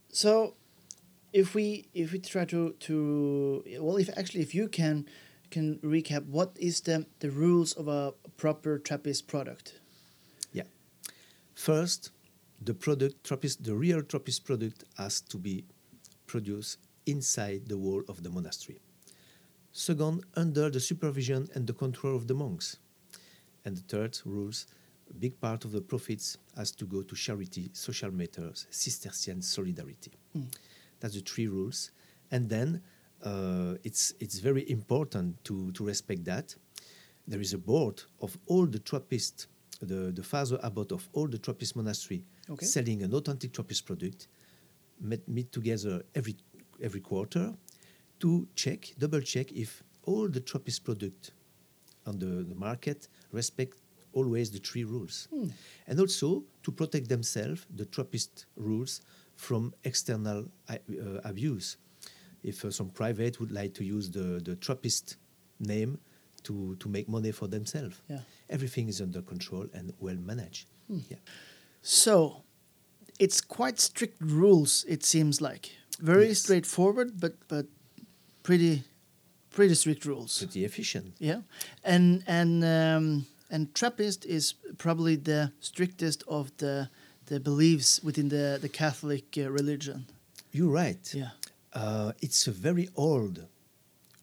So 0.08 0.54
if 1.32 1.54
we 1.54 1.86
if 1.94 2.12
we 2.12 2.18
try 2.18 2.44
to 2.46 2.72
to 2.80 3.64
well 3.78 3.96
if 3.96 4.10
actually 4.16 4.42
if 4.42 4.54
you 4.54 4.68
can 4.68 5.06
can 5.50 5.78
recap 5.78 6.26
what 6.26 6.56
is 6.58 6.80
the 6.82 7.06
the 7.20 7.30
rules 7.30 7.72
of 7.74 7.88
a 7.88 8.12
proper 8.36 8.78
Trappist 8.78 9.28
product? 9.28 9.80
Yeah. 10.52 10.64
First, 11.54 12.10
the 12.60 12.74
product 12.74 13.24
Trappist, 13.24 13.64
the 13.64 13.74
real 13.74 14.02
Trappist 14.02 14.44
product 14.44 14.84
has 14.96 15.20
to 15.22 15.38
be 15.38 15.64
produced 16.34 16.78
inside 17.06 17.60
the 17.72 17.78
wall 17.84 18.02
of 18.08 18.16
the 18.24 18.30
monastery. 18.30 18.78
Second, 19.72 20.16
under 20.42 20.66
the 20.70 20.80
supervision 20.90 21.48
and 21.54 21.66
the 21.66 21.72
control 21.84 22.14
of 22.16 22.24
the 22.26 22.34
monks. 22.34 22.66
And 23.64 23.76
the 23.76 23.82
third 23.92 24.12
rules, 24.24 24.66
a 25.10 25.14
big 25.24 25.34
part 25.40 25.64
of 25.66 25.70
the 25.72 25.80
profits 25.92 26.38
has 26.56 26.70
to 26.80 26.84
go 26.94 27.02
to 27.02 27.14
charity, 27.14 27.64
social 27.72 28.12
matters, 28.20 28.66
Cistercian 28.70 29.42
solidarity. 29.42 30.12
That's 31.00 31.14
the 31.14 31.20
three 31.32 31.48
rules. 31.48 31.90
And 32.30 32.48
then 32.48 32.80
uh, 33.24 33.74
it's, 33.88 34.14
it's 34.20 34.38
very 34.48 34.64
important 34.70 35.42
to, 35.44 35.72
to 35.72 35.84
respect 35.92 36.24
that. 36.24 36.54
There 37.28 37.40
is 37.40 37.52
a 37.54 37.58
board 37.58 37.96
of 38.20 38.36
all 38.46 38.66
the 38.66 38.78
Trappist, 38.78 39.46
the, 39.82 40.10
the 40.18 40.22
father 40.22 40.58
abbot 40.62 40.90
of 40.92 41.08
all 41.12 41.28
the 41.28 41.38
Trappist 41.38 41.74
monastery 41.76 42.22
Okay. 42.50 42.66
selling 42.66 43.02
an 43.02 43.12
authentic 43.14 43.52
Trappist 43.52 43.86
product, 43.86 44.26
met, 45.00 45.26
meet 45.28 45.50
together 45.52 46.02
every, 46.14 46.36
every 46.82 47.00
quarter 47.00 47.54
to 48.20 48.46
check, 48.54 48.92
double 48.98 49.20
check 49.20 49.50
if 49.52 49.82
all 50.04 50.28
the 50.28 50.40
Trappist 50.40 50.84
product 50.84 51.32
on 52.06 52.18
the, 52.18 52.26
the 52.48 52.54
market 52.54 53.08
respect 53.32 53.74
always 54.12 54.50
the 54.50 54.58
three 54.58 54.84
rules. 54.84 55.28
And 55.86 56.00
also 56.00 56.42
to 56.64 56.72
protect 56.72 57.08
themselves, 57.08 57.66
the 57.74 57.84
Trappist 57.84 58.46
rules, 58.56 59.02
from 59.36 59.72
external 59.84 60.44
uh, 60.68 60.74
uh, 60.74 61.20
abuse. 61.24 61.76
If 62.42 62.64
uh, 62.64 62.70
some 62.70 62.90
private 62.90 63.40
would 63.40 63.52
like 63.52 63.72
to 63.74 63.84
use 63.84 64.10
the, 64.10 64.40
the 64.44 64.56
Trappist 64.56 65.16
name 65.60 65.98
to, 66.42 66.74
to 66.76 66.88
make 66.88 67.08
money 67.08 67.32
for 67.32 67.46
themselves, 67.48 68.00
Yeah. 68.08 68.20
everything 68.50 68.88
is 68.88 69.00
under 69.00 69.22
control 69.22 69.66
and 69.72 69.92
well 69.98 70.16
managed. 70.16 70.66
Yeah. 70.88 71.16
So 71.82 72.42
it's 73.20 73.40
quite 73.40 73.80
strict 73.80 74.20
rules. 74.20 74.84
It 74.88 75.04
seems 75.04 75.40
like 75.40 75.70
very 76.00 76.28
Yes. 76.28 76.38
straightforward, 76.42 77.20
but 77.20 77.32
but 77.48 77.66
pretty 78.42 78.82
pretty 79.50 79.74
strict 79.74 80.04
rules. 80.04 80.38
Pretty 80.38 80.64
efficient. 80.64 81.14
Yeah, 81.18 81.42
and 81.84 82.22
and 82.26 82.64
um, 82.64 83.26
and 83.50 83.74
Trappist 83.74 84.24
is 84.26 84.54
probably 84.78 85.16
the 85.16 85.50
strictest 85.60 86.24
of 86.26 86.50
the 86.56 86.88
the 87.26 87.38
beliefs 87.40 88.00
within 88.02 88.28
the 88.28 88.58
the 88.60 88.68
Catholic 88.68 89.24
uh, 89.36 89.50
religion. 89.50 90.04
You're 90.52 90.72
right. 90.84 91.14
Yeah. 91.14 91.30
Uh, 91.72 92.12
it's 92.22 92.48
a 92.48 92.52
very 92.52 92.88
old 92.94 93.46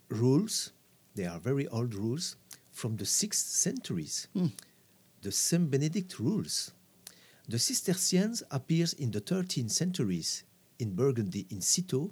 rules. 0.10 0.72
They 1.16 1.26
are 1.26 1.40
very 1.40 1.68
old 1.68 1.94
rules 1.96 2.36
from 2.72 2.98
the 2.98 3.06
sixth 3.06 3.46
centuries. 3.48 4.28
The 5.22 5.32
Saint 5.32 5.70
Benedict 5.72 6.20
rules. 6.20 6.72
The 7.48 7.60
Cistercians 7.60 8.44
appears 8.52 8.94
in 8.94 9.12
the 9.12 9.22
13th 9.22 9.72
centuries 9.72 10.44
in 10.80 10.94
Burgundy 10.96 11.48
in 11.50 11.62
Citeaux, 11.62 12.12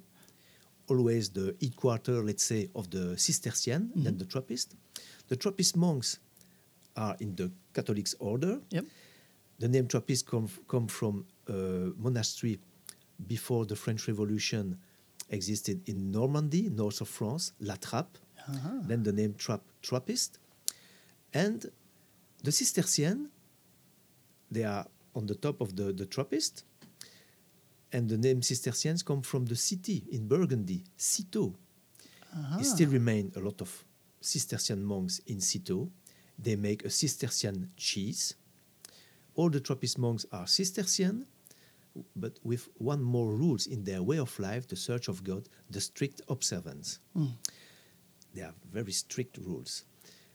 always 0.88 1.28
the 1.30 1.54
headquarter, 1.60 2.22
let's 2.22 2.44
say, 2.44 2.68
of 2.74 2.90
the 2.90 3.18
Cistercian, 3.18 3.90
then 3.94 4.14
mm-hmm. 4.14 4.18
the 4.18 4.24
Trappist. 4.24 4.74
The 5.28 5.36
Trappist 5.36 5.76
monks 5.76 6.18
are 6.96 7.16
in 7.20 7.36
the 7.36 7.50
Catholic 7.74 8.06
order. 8.18 8.60
Yep. 8.70 8.84
The 9.58 9.68
name 9.68 9.88
Trappist 9.88 10.26
come, 10.26 10.48
come 10.68 10.86
from 10.86 11.26
a 11.48 11.92
monastery 11.98 12.58
before 13.26 13.66
the 13.66 13.76
French 13.76 14.08
Revolution 14.08 14.78
existed 15.30 15.80
in 15.88 16.10
Normandy, 16.10 16.68
north 16.70 17.00
of 17.00 17.08
France, 17.08 17.52
La 17.60 17.74
Trappe. 17.76 18.18
Uh-huh. 18.48 18.68
Then 18.82 19.02
the 19.02 19.12
name 19.12 19.34
Trapp, 19.34 19.62
Trappist. 19.82 20.38
And 21.34 21.66
the 22.42 22.52
Cistercian, 22.52 23.28
they 24.50 24.64
are 24.64 24.86
on 25.16 25.26
the 25.26 25.34
top 25.34 25.60
of 25.60 25.74
the, 25.74 25.92
the 25.92 26.06
Trappist. 26.06 26.64
And 27.92 28.08
the 28.08 28.18
name 28.18 28.42
Cistercians 28.42 29.02
come 29.02 29.22
from 29.22 29.46
the 29.46 29.56
city 29.56 30.04
in 30.12 30.28
Burgundy, 30.28 30.84
Citeaux. 30.96 31.54
There 32.34 32.44
ah. 32.58 32.62
still 32.62 32.90
remain 32.90 33.32
a 33.34 33.40
lot 33.40 33.60
of 33.60 33.84
Cistercian 34.20 34.84
monks 34.84 35.20
in 35.26 35.40
Citeaux. 35.40 35.88
They 36.38 36.56
make 36.56 36.84
a 36.84 36.90
Cistercian 36.90 37.70
cheese. 37.76 38.34
All 39.34 39.48
the 39.48 39.60
Trappist 39.60 39.98
monks 39.98 40.26
are 40.32 40.46
Cistercian, 40.46 41.26
but 42.14 42.38
with 42.44 42.68
one 42.76 43.02
more 43.02 43.32
rules 43.32 43.66
in 43.66 43.84
their 43.84 44.02
way 44.02 44.18
of 44.18 44.38
life, 44.38 44.66
the 44.68 44.76
search 44.76 45.08
of 45.08 45.24
God, 45.24 45.48
the 45.70 45.80
strict 45.80 46.20
observance. 46.28 46.98
Hmm. 47.14 47.36
They 48.34 48.42
have 48.42 48.54
very 48.70 48.92
strict 48.92 49.38
rules. 49.38 49.84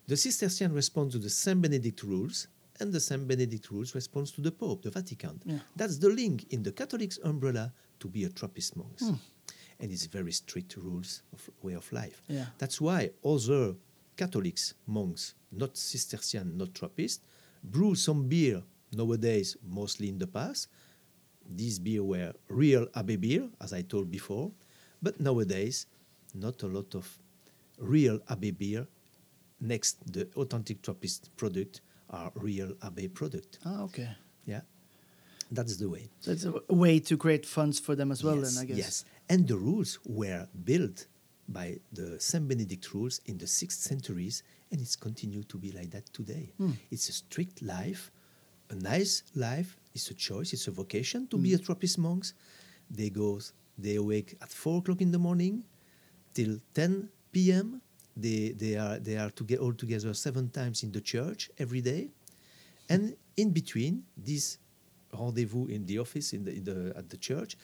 The 0.08 0.18
Cistercian 0.18 0.74
responds 0.74 1.14
to 1.14 1.20
the 1.20 1.30
Saint 1.30 1.62
Benedict 1.62 2.02
rules, 2.02 2.48
and 2.82 2.92
the 2.92 3.00
Saint 3.00 3.28
Benedict 3.28 3.70
rules 3.70 3.94
responds 3.94 4.32
to 4.32 4.42
the 4.42 4.52
Pope, 4.52 4.82
the 4.82 4.90
Vatican. 4.90 5.40
Yeah. 5.46 5.60
That's 5.76 5.98
the 6.00 6.10
link 6.10 6.48
in 6.50 6.64
the 6.64 6.72
Catholics' 6.72 7.20
umbrella 7.24 7.72
to 8.00 8.08
be 8.08 8.24
a 8.24 8.30
Trappist 8.30 8.76
monk. 8.76 9.00
Hmm. 9.00 9.14
And 9.80 9.92
it's 9.92 10.08
very 10.08 10.32
strict 10.32 10.76
rules 10.78 11.22
of 11.32 11.50
way 11.62 11.74
of 11.74 11.92
life. 11.94 12.22
Yeah. 12.28 12.46
That's 12.58 12.82
why 12.82 13.12
other 13.24 13.76
Catholics, 14.18 14.74
monks, 14.88 15.36
not 15.52 15.78
Cistercian, 15.78 16.58
not 16.58 16.74
Trappist, 16.74 17.22
brew 17.64 17.96
some 17.96 18.28
beer 18.28 18.64
nowadays, 18.92 19.58
mostly 19.64 20.10
in 20.10 20.18
the 20.18 20.28
past. 20.28 20.68
These 21.48 21.80
beer 21.80 22.04
were 22.04 22.34
real 22.48 22.88
Abbey 22.96 23.18
beer, 23.18 23.50
as 23.62 23.74
I 23.74 23.84
told 23.84 24.10
before, 24.12 24.52
but 25.02 25.20
nowadays, 25.20 25.86
not 26.34 26.64
a 26.64 26.68
lot 26.68 26.96
of 26.96 27.08
real 27.78 28.20
Abbey 28.30 28.52
beer. 28.52 28.88
Next, 29.60 29.98
the 30.12 30.28
authentic 30.36 30.82
Trappist 30.82 31.30
product 31.38 31.82
are 32.12 32.32
real 32.36 32.74
Abbey 32.84 33.08
product. 33.08 33.60
Ah, 33.66 33.84
okay. 33.84 34.10
Yeah, 34.46 34.62
that's 35.52 35.78
the 35.78 35.90
way. 35.90 36.10
So 36.20 36.32
it's 36.32 36.46
a 36.46 36.54
way 36.74 37.00
to 37.00 37.18
create 37.18 37.46
funds 37.46 37.80
for 37.80 37.96
them 37.96 38.12
as 38.12 38.24
well. 38.24 38.36
yes, 38.38 38.56
then 38.56 38.64
I 38.64 38.66
guess. 38.68 38.78
Yes, 38.78 39.06
and 39.30 39.48
the 39.48 39.58
rules 39.58 40.00
were 40.06 40.48
built 40.66 41.08
by 41.48 41.80
the 41.92 42.20
Saint 42.20 42.48
Benedict 42.48 42.94
rules 42.94 43.20
in 43.26 43.38
the 43.38 43.48
sixth 43.48 43.82
centuries, 43.82 44.44
and 44.72 44.80
it's 44.82 44.96
continued 44.96 45.50
to 45.50 45.58
be 45.58 45.72
like 45.72 45.90
that 45.92 46.06
today. 46.14 46.54
It's 46.92 47.10
a 47.10 47.14
strict 47.14 47.62
life, 47.62 48.12
a 48.70 48.76
nice 48.76 49.24
life. 49.36 49.78
It's 49.94 50.10
a 50.10 50.14
choice. 50.14 50.54
It's 50.54 50.68
a 50.68 50.72
vocation 50.72 51.28
to 51.28 51.38
be 51.38 51.54
a 51.54 51.58
Trappist 51.58 51.98
monks. 51.98 52.34
They 52.90 53.10
go, 53.10 53.40
they 53.78 53.96
awake 53.96 54.38
at 54.42 54.50
four 54.50 54.80
o'clock 54.80 55.02
in 55.02 55.12
the 55.12 55.20
morning 55.20 55.64
till 56.34 56.58
ten 56.74 57.10
p.m. 57.34 57.82
They 58.22 58.54
they 58.58 58.76
are 58.78 59.00
they 59.00 59.18
are 59.18 59.32
to 59.32 59.44
get 59.44 59.60
all 59.60 59.74
together 59.74 60.14
seven 60.14 60.50
times 60.50 60.84
in 60.84 60.92
the 60.92 61.02
church 61.02 61.50
every 61.58 61.82
day, 61.82 62.10
and 62.90 63.16
in 63.36 63.52
between 63.52 64.04
this 64.26 64.58
rendezvous 65.14 65.68
in 65.68 65.86
the 65.86 66.00
office 66.00 66.34
in 66.34 66.44
the, 66.46 66.52
in 66.52 66.64
the 66.64 66.94
at 66.98 67.10
the 67.10 67.18
church, 67.18 67.58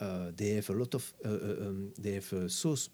uh, 0.00 0.30
they 0.36 0.50
have 0.58 0.68
a 0.70 0.72
lot 0.72 0.94
of 0.94 1.12
uh, 1.24 1.28
uh, 1.28 1.66
um, 1.68 1.92
they 1.98 2.12
have 2.14 2.32
a 2.32 2.48
so 2.48 2.72
s- 2.72 2.88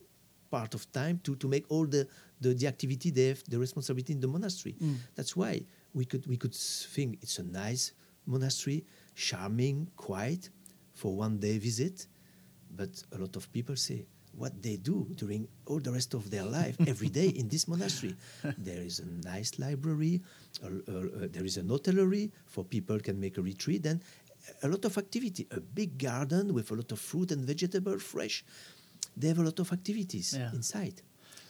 part 0.50 0.74
of 0.74 0.90
time 0.92 1.20
to, 1.22 1.36
to 1.36 1.48
make 1.48 1.64
all 1.68 1.86
the, 1.86 2.06
the 2.40 2.54
the 2.54 2.66
activity 2.66 3.10
they 3.10 3.28
have 3.28 3.42
the 3.48 3.58
responsibility 3.58 4.12
in 4.12 4.20
the 4.20 4.28
monastery. 4.28 4.76
That's 5.14 5.36
why 5.36 5.62
we 5.94 6.04
could 6.04 6.26
we 6.26 6.36
could 6.36 6.54
think 6.94 7.18
it's 7.22 7.38
a 7.38 7.44
nice 7.44 7.92
monastery, 8.26 8.84
charming, 9.14 9.88
quiet, 9.96 10.50
for 10.94 11.16
one 11.16 11.38
day 11.38 11.58
visit. 11.58 12.06
But 12.76 13.02
a 13.12 13.18
lot 13.18 13.36
of 13.36 13.50
people 13.52 13.76
say, 13.76 14.06
what 14.38 14.62
they 14.62 14.76
do 14.76 15.06
during 15.14 15.48
all 15.66 15.80
the 15.80 15.90
rest 15.92 16.14
of 16.14 16.30
their 16.30 16.44
life 16.44 16.76
every 16.86 17.08
day 17.08 17.28
in 17.28 17.48
this 17.48 17.66
monastery. 17.68 18.14
There 18.56 18.80
is 18.80 19.00
a 19.00 19.06
nice 19.28 19.58
library, 19.58 20.22
uh, 20.62 20.66
uh, 20.66 21.28
there 21.34 21.44
is 21.44 21.56
an 21.56 21.68
hotellery 21.68 22.30
for 22.46 22.64
people 22.64 22.98
can 23.00 23.18
make 23.20 23.36
a 23.38 23.42
retreat, 23.42 23.86
and 23.86 24.00
a 24.62 24.68
lot 24.68 24.84
of 24.84 24.96
activity. 24.96 25.46
A 25.50 25.60
big 25.60 25.98
garden 25.98 26.54
with 26.54 26.70
a 26.70 26.74
lot 26.74 26.92
of 26.92 26.98
fruit 27.00 27.32
and 27.32 27.44
vegetable 27.44 27.98
fresh. 27.98 28.44
They 29.16 29.28
have 29.28 29.38
a 29.38 29.42
lot 29.44 29.58
of 29.58 29.72
activities 29.72 30.34
Yeah. 30.38 30.52
inside. 30.54 31.02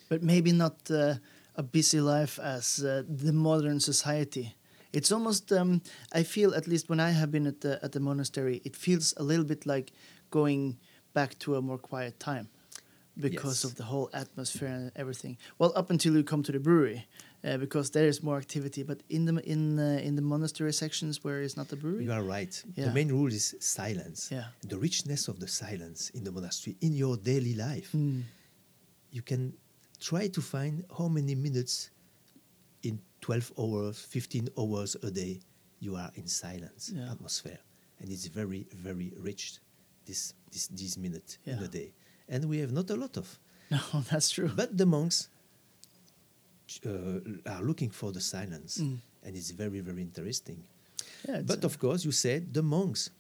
but 0.09 0.23
maybe 0.23 0.53
not 0.53 0.77
uh, 0.91 1.15
a 1.55 1.63
busy 1.63 2.01
life 2.01 2.39
as 2.43 2.83
uh, 2.83 3.03
the 3.25 3.33
modern 3.33 3.79
society. 3.81 4.55
It's 4.93 5.13
almost 5.13 5.53
um, 5.53 5.83
I 6.21 6.23
feel 6.25 6.55
at 6.55 6.67
least 6.67 6.89
when 6.89 6.99
I 7.01 7.11
have 7.11 7.31
been 7.31 7.47
at 7.47 7.61
the 7.61 7.79
at 7.85 7.93
the 7.93 8.01
monastery, 8.01 8.57
it 8.65 8.75
feels 8.77 9.13
a 9.17 9.23
little 9.23 9.45
bit 9.45 9.67
like 9.67 9.93
going 10.31 10.79
back 11.13 11.39
to 11.41 11.57
a 11.57 11.61
more 11.61 11.79
quiet 11.91 12.19
time 12.19 12.49
because 13.21 13.63
Yes. 13.63 13.65
of 13.65 13.75
the 13.77 13.85
whole 13.85 14.09
atmosphere 14.13 14.69
and 14.69 14.93
everything. 14.97 15.37
Well, 15.59 15.73
up 15.75 15.91
until 15.91 16.15
you 16.17 16.23
come 16.23 16.43
to 16.45 16.53
the 16.53 16.61
brewery, 16.61 17.07
uh, 17.45 17.57
because 17.59 17.91
there 17.91 18.07
is 18.09 18.23
more 18.23 18.37
activity. 18.39 18.83
But 18.85 19.03
in 19.09 19.25
the 19.27 19.35
in 19.45 19.79
uh, 19.79 20.01
in 20.09 20.15
the 20.17 20.23
monastery 20.23 20.73
sections 20.73 21.25
where 21.25 21.43
it's 21.43 21.57
not 21.57 21.69
the 21.69 21.77
brewery, 21.77 22.05
You 22.05 22.13
are 22.13 22.23
right. 22.23 22.55
Yeah. 22.77 22.87
The 22.89 22.93
main 22.95 23.09
rule 23.09 23.33
is 23.33 23.55
silence. 23.61 24.29
Yeah. 24.31 24.47
The 24.69 24.79
richness 24.79 25.29
of 25.29 25.39
the 25.41 25.49
silence 25.49 26.11
in 26.15 26.23
the 26.25 26.33
monastery, 26.33 26.77
in 26.81 26.95
your 26.95 27.17
daily 27.17 27.55
life. 27.55 27.91
Mm. 27.93 28.23
You 29.11 29.23
can 29.23 29.53
try 30.01 30.29
to 30.29 30.41
find 30.41 30.85
how 30.99 31.09
many 31.09 31.35
minutes 31.35 31.91
in 32.83 33.01
12 33.21 33.53
hours, 33.59 33.99
15 33.99 34.49
hours 34.59 34.97
a 35.03 35.11
day 35.11 35.41
you 35.81 35.97
are 35.97 36.11
in 36.15 36.27
silence 36.29 36.93
Yeah. 36.95 37.11
atmosphere. 37.11 37.59
And 38.01 38.11
it's 38.13 38.27
very, 38.27 38.67
very 38.73 39.13
rich, 39.19 39.59
this, 40.07 40.35
this, 40.53 40.69
this 40.69 40.97
minute 40.97 41.39
in 41.45 41.59
Yeah. 41.59 41.65
a 41.65 41.69
day. 41.69 41.93
And 42.29 42.45
we 42.47 42.59
have 42.59 42.73
not 42.73 42.91
a 42.91 42.97
lot 42.97 43.17
of. 43.17 43.39
no, 43.71 43.81
that's 44.11 44.31
true. 44.31 44.51
But 44.55 44.77
the 44.77 44.87
monks 44.87 45.29
uh, 46.87 47.21
are 47.47 47.63
looking 47.63 47.91
for 47.91 48.13
the 48.13 48.21
silence. 48.21 48.79
Mm. 48.79 48.99
And 49.25 49.37
it's 49.37 49.51
very, 49.51 49.81
very 49.81 50.03
interesting. 50.03 50.63
yeah, 51.29 51.41
But 51.45 51.65
of 51.65 51.79
course, 51.79 52.05
you 52.05 52.13
said 52.13 52.53
the 52.53 52.63
monks. 52.63 53.11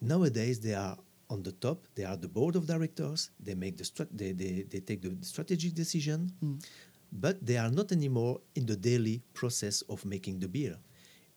Nowadays, 0.00 0.60
they 0.60 0.74
are 0.74 0.96
on 1.30 1.42
the 1.42 1.52
top. 1.52 1.86
They 1.94 2.04
are 2.04 2.16
the 2.16 2.28
board 2.28 2.56
of 2.56 2.66
directors. 2.66 3.30
They 3.40 3.54
make 3.54 3.76
the 3.76 3.84
strat- 3.84 4.08
they, 4.12 4.32
they, 4.32 4.64
they 4.68 4.80
take 4.80 5.02
the 5.02 5.14
strategic 5.22 5.74
decision, 5.74 6.32
Mm. 6.42 6.64
but 7.12 7.44
they 7.44 7.56
are 7.58 7.70
not 7.70 7.92
anymore 7.92 8.40
in 8.54 8.66
the 8.66 8.76
daily 8.76 9.22
process 9.34 9.82
of 9.88 10.04
making 10.04 10.40
the 10.40 10.48
beer. 10.48 10.76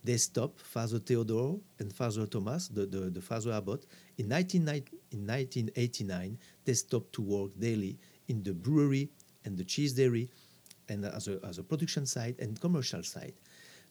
They 0.04 0.18
stopped 0.18 0.62
Father 0.62 1.00
Theodore 1.00 1.60
and 1.80 1.94
Father 1.94 2.26
Thomas, 2.26 2.68
the, 2.68 2.86
the, 2.86 3.10
the 3.10 3.22
Father 3.22 3.52
Abbot, 3.52 3.86
in, 4.18 4.28
19, 4.30 4.62
in 4.62 5.28
1989. 5.28 6.38
They 6.66 6.74
stopped 6.74 7.14
to 7.14 7.22
work 7.22 7.52
daily 7.60 8.00
in 8.28 8.44
the 8.44 8.54
brewery 8.54 9.10
and 9.46 9.58
the 9.58 9.64
cheese 9.64 9.94
dairy 9.94 10.30
and 10.90 11.06
as 11.06 11.28
a, 11.28 11.40
as 11.46 11.58
a 11.58 11.64
production 11.64 12.06
site 12.06 12.40
and 12.40 12.60
commercial 12.60 13.04
site 13.04 13.36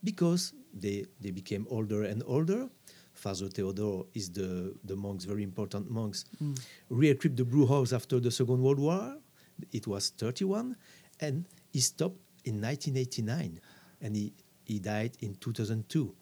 because 0.02 0.52
they, 0.74 1.06
they 1.20 1.30
became 1.30 1.66
older 1.70 2.04
and 2.04 2.22
older. 2.26 2.68
Father 3.12 3.48
Theodore 3.48 4.06
is 4.14 4.30
the, 4.30 4.74
the 4.84 4.96
monks, 4.96 5.24
very 5.24 5.42
important 5.42 5.90
monks, 5.90 6.24
mm. 6.42 6.58
re-equipped 6.88 7.36
the 7.36 7.44
brew 7.44 7.66
house 7.66 7.92
after 7.92 8.18
the 8.18 8.30
Second 8.30 8.62
World 8.62 8.78
War. 8.78 9.16
It 9.72 9.86
was 9.86 10.10
31, 10.16 10.76
and 11.20 11.44
he 11.70 11.80
stopped 11.80 12.18
in 12.44 12.62
1989, 12.62 13.60
and 14.00 14.16
he, 14.16 14.32
he 14.70 14.78
died 14.78 15.12
in 15.20 15.34
2002. 15.34 16.14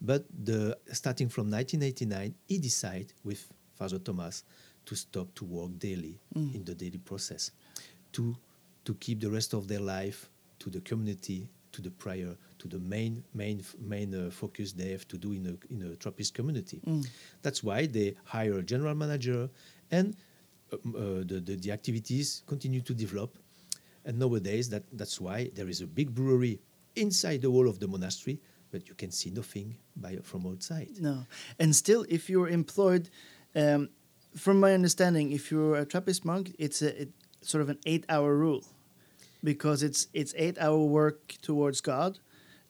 But 0.00 0.24
the, 0.44 0.76
starting 0.92 1.28
from 1.28 1.50
1989, 1.50 2.34
he 2.46 2.58
decided 2.58 3.12
with 3.24 3.50
Father 3.74 3.98
Thomas 3.98 4.44
to 4.86 4.94
stop 4.94 5.34
to 5.36 5.44
work 5.44 5.78
daily 5.78 6.18
in 6.54 6.64
the 6.64 6.74
daily 6.74 6.98
process, 6.98 7.50
to, 8.12 8.36
to 8.84 8.94
keep 8.94 9.20
the 9.20 9.30
rest 9.30 9.54
of 9.54 9.66
their 9.66 9.80
life 9.80 10.28
to 10.58 10.68
the 10.68 10.80
community, 10.82 11.48
to 11.72 11.80
the 11.80 11.90
prayer, 11.90 12.36
to 12.58 12.68
the 12.68 12.78
main 12.78 13.24
main 13.34 13.64
main 13.80 14.14
uh, 14.14 14.30
focus 14.30 14.72
they 14.72 14.90
have 14.90 15.06
to 15.08 15.16
do 15.18 15.32
in 15.32 15.46
a 15.46 15.72
in 15.72 15.82
a 15.90 15.96
Trappist 15.96 16.34
community. 16.34 16.80
That's 17.42 17.64
why 17.64 17.86
they 17.86 18.14
hire 18.24 18.58
a 18.58 18.62
general 18.62 18.94
manager, 18.94 19.48
and 19.90 20.14
uh, 20.72 20.76
uh, 20.76 21.24
the, 21.30 21.42
the 21.44 21.56
the 21.56 21.72
activities 21.72 22.42
continue 22.46 22.80
to 22.82 22.94
develop. 22.94 23.36
And 24.04 24.18
nowadays, 24.18 24.68
that 24.68 24.84
that's 24.92 25.20
why 25.20 25.50
there 25.54 25.68
is 25.68 25.80
a 25.80 25.86
big 25.86 26.14
brewery 26.14 26.60
inside 26.96 27.40
the 27.42 27.50
wall 27.50 27.68
of 27.68 27.78
the 27.78 27.86
monastery, 27.88 28.40
but 28.70 28.88
you 28.88 28.94
can 28.94 29.10
see 29.10 29.30
nothing 29.30 29.76
by 29.96 30.16
from 30.22 30.46
outside. 30.46 30.88
No, 31.00 31.26
and 31.58 31.74
still, 31.74 32.04
if 32.08 32.28
you're 32.28 32.48
employed, 32.48 33.08
um, 33.54 33.88
from 34.36 34.58
my 34.60 34.72
understanding, 34.74 35.32
if 35.32 35.50
you're 35.50 35.76
a 35.76 35.84
Trappist 35.86 36.24
monk, 36.24 36.54
it's 36.58 36.82
a 36.82 37.02
it, 37.02 37.08
sort 37.40 37.62
of 37.62 37.68
an 37.68 37.78
eight-hour 37.86 38.34
rule, 38.36 38.62
because 39.42 39.82
it's 39.86 40.08
it's 40.12 40.34
eight-hour 40.36 40.84
work 40.88 41.34
towards 41.42 41.80
God, 41.80 42.18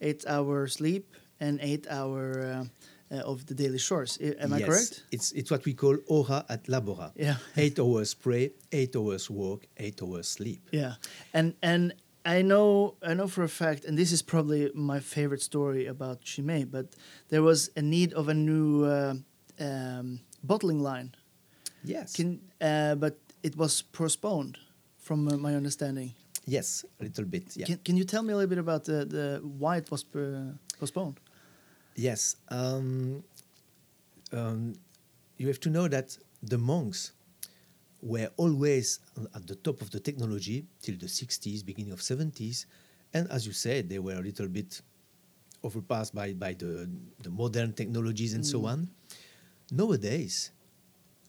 eight-hour 0.00 0.66
sleep, 0.68 1.04
and 1.40 1.58
eight-hour 1.62 2.40
uh, 2.42 2.64
uh, 3.14 3.20
of 3.30 3.46
the 3.46 3.54
daily 3.54 3.78
chores. 3.78 4.18
I- 4.20 4.34
Am 4.44 4.52
I 4.52 4.58
Yes, 4.58 4.66
correct? 4.68 5.02
It's 5.10 5.32
it's 5.32 5.50
what 5.50 5.64
we 5.64 5.74
call 5.74 5.96
ora 6.06 6.44
et 6.48 6.64
labora. 6.68 7.12
Yeah. 7.16 7.37
Eight 7.56 7.78
hours 7.78 8.14
pray, 8.14 8.50
eight 8.72 8.96
hours 8.96 9.30
work, 9.30 9.66
eight 9.78 10.02
hours 10.02 10.28
sleep. 10.28 10.60
Yeah, 10.72 10.94
and 11.32 11.54
and 11.62 11.92
I 12.24 12.42
know 12.42 12.94
I 13.02 13.14
know 13.14 13.28
for 13.28 13.42
a 13.44 13.48
fact, 13.48 13.84
and 13.84 13.96
this 13.98 14.12
is 14.12 14.22
probably 14.22 14.70
my 14.74 15.00
favorite 15.00 15.42
story 15.42 15.87
about 15.87 16.22
Chimay, 16.22 16.64
but 16.64 16.87
there 17.28 17.42
was 17.42 17.70
a 17.76 17.82
need 17.82 18.12
of 18.14 18.28
a 18.28 18.34
new 18.34 18.84
uh, 18.84 19.14
um, 19.60 20.20
bottling 20.42 20.80
line. 20.80 21.14
Yes. 21.84 22.14
Can 22.16 22.40
uh, 22.60 22.94
but 22.94 23.18
it 23.42 23.56
was 23.56 23.82
postponed, 23.82 24.58
from 24.98 25.28
uh, 25.28 25.37
my 25.37 25.54
understanding. 25.54 26.14
yes, 26.46 26.84
a 27.00 27.04
little 27.04 27.24
bit. 27.26 27.56
Yeah. 27.56 27.66
Can 27.66 27.78
Can 27.84 27.96
you 27.96 28.04
tell 28.04 28.22
me 28.22 28.32
a 28.32 28.37
little 28.37 28.48
bit 28.48 28.58
about 28.58 28.84
the, 28.84 29.04
the 29.04 29.40
why 29.58 29.76
it 29.76 29.90
was 29.90 30.04
uh, 30.14 30.52
postponed? 30.80 31.20
Yes. 31.96 32.37
Um, 32.48 33.22
um, 34.32 34.74
you 35.37 35.46
have 35.48 35.60
to 35.60 35.70
know 35.70 35.88
that 35.88 36.18
the 36.42 36.58
monks 36.58 37.12
were 38.04 38.28
always 38.36 39.00
at 39.34 39.46
the 39.46 39.54
top 39.56 39.80
of 39.80 39.90
the 39.90 39.98
technology 39.98 40.66
till 40.82 40.96
the 40.96 41.06
60s, 41.06 41.64
beginning 41.64 41.92
of 41.92 42.00
70s. 42.00 42.66
And 43.14 43.30
as 43.30 43.46
you 43.46 43.54
said, 43.54 43.88
they 43.88 43.98
were 43.98 44.14
a 44.14 44.20
little 44.20 44.48
bit 44.48 44.82
overpassed 45.62 46.14
by, 46.14 46.34
by 46.34 46.52
the, 46.52 46.88
the 47.22 47.30
modern 47.30 47.72
technologies 47.72 48.34
and 48.34 48.44
so 48.44 48.60
mm. 48.60 48.68
on. 48.68 48.88
Nowadays, 49.70 50.50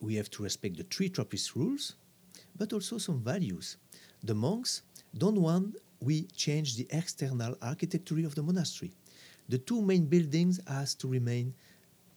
we 0.01 0.15
have 0.15 0.29
to 0.31 0.43
respect 0.43 0.75
the 0.75 0.83
three 0.83 1.07
Trappist 1.07 1.55
rules, 1.55 1.95
but 2.57 2.73
also 2.73 2.97
some 2.97 3.21
values. 3.21 3.77
The 4.21 4.35
monks 4.35 4.81
don't 5.17 5.41
want 5.41 5.77
we 6.01 6.23
change 6.35 6.75
the 6.75 6.88
external 6.91 7.55
architecture 7.61 8.19
of 8.25 8.35
the 8.35 8.43
monastery. 8.43 8.91
The 9.47 9.57
two 9.57 9.81
main 9.81 10.05
buildings 10.05 10.59
has 10.67 10.93
to 10.95 11.07
remain 11.07 11.53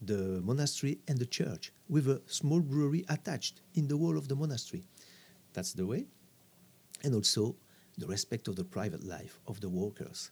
the 0.02 0.40
monastery 0.42 0.98
and 1.06 1.18
the 1.18 1.26
church, 1.26 1.72
with 1.88 2.08
a 2.08 2.20
small 2.26 2.60
brewery 2.60 3.04
attached 3.08 3.60
in 3.74 3.88
the 3.88 3.96
wall 3.96 4.16
of 4.16 4.28
the 4.28 4.36
monastery. 4.36 4.84
That's 5.52 5.72
the 5.72 5.86
way. 5.86 6.06
And 7.02 7.14
also 7.14 7.56
the 7.96 8.06
respect 8.06 8.48
of 8.48 8.56
the 8.56 8.64
private 8.64 9.04
life 9.04 9.40
of 9.46 9.60
the 9.60 9.68
workers. 9.68 10.30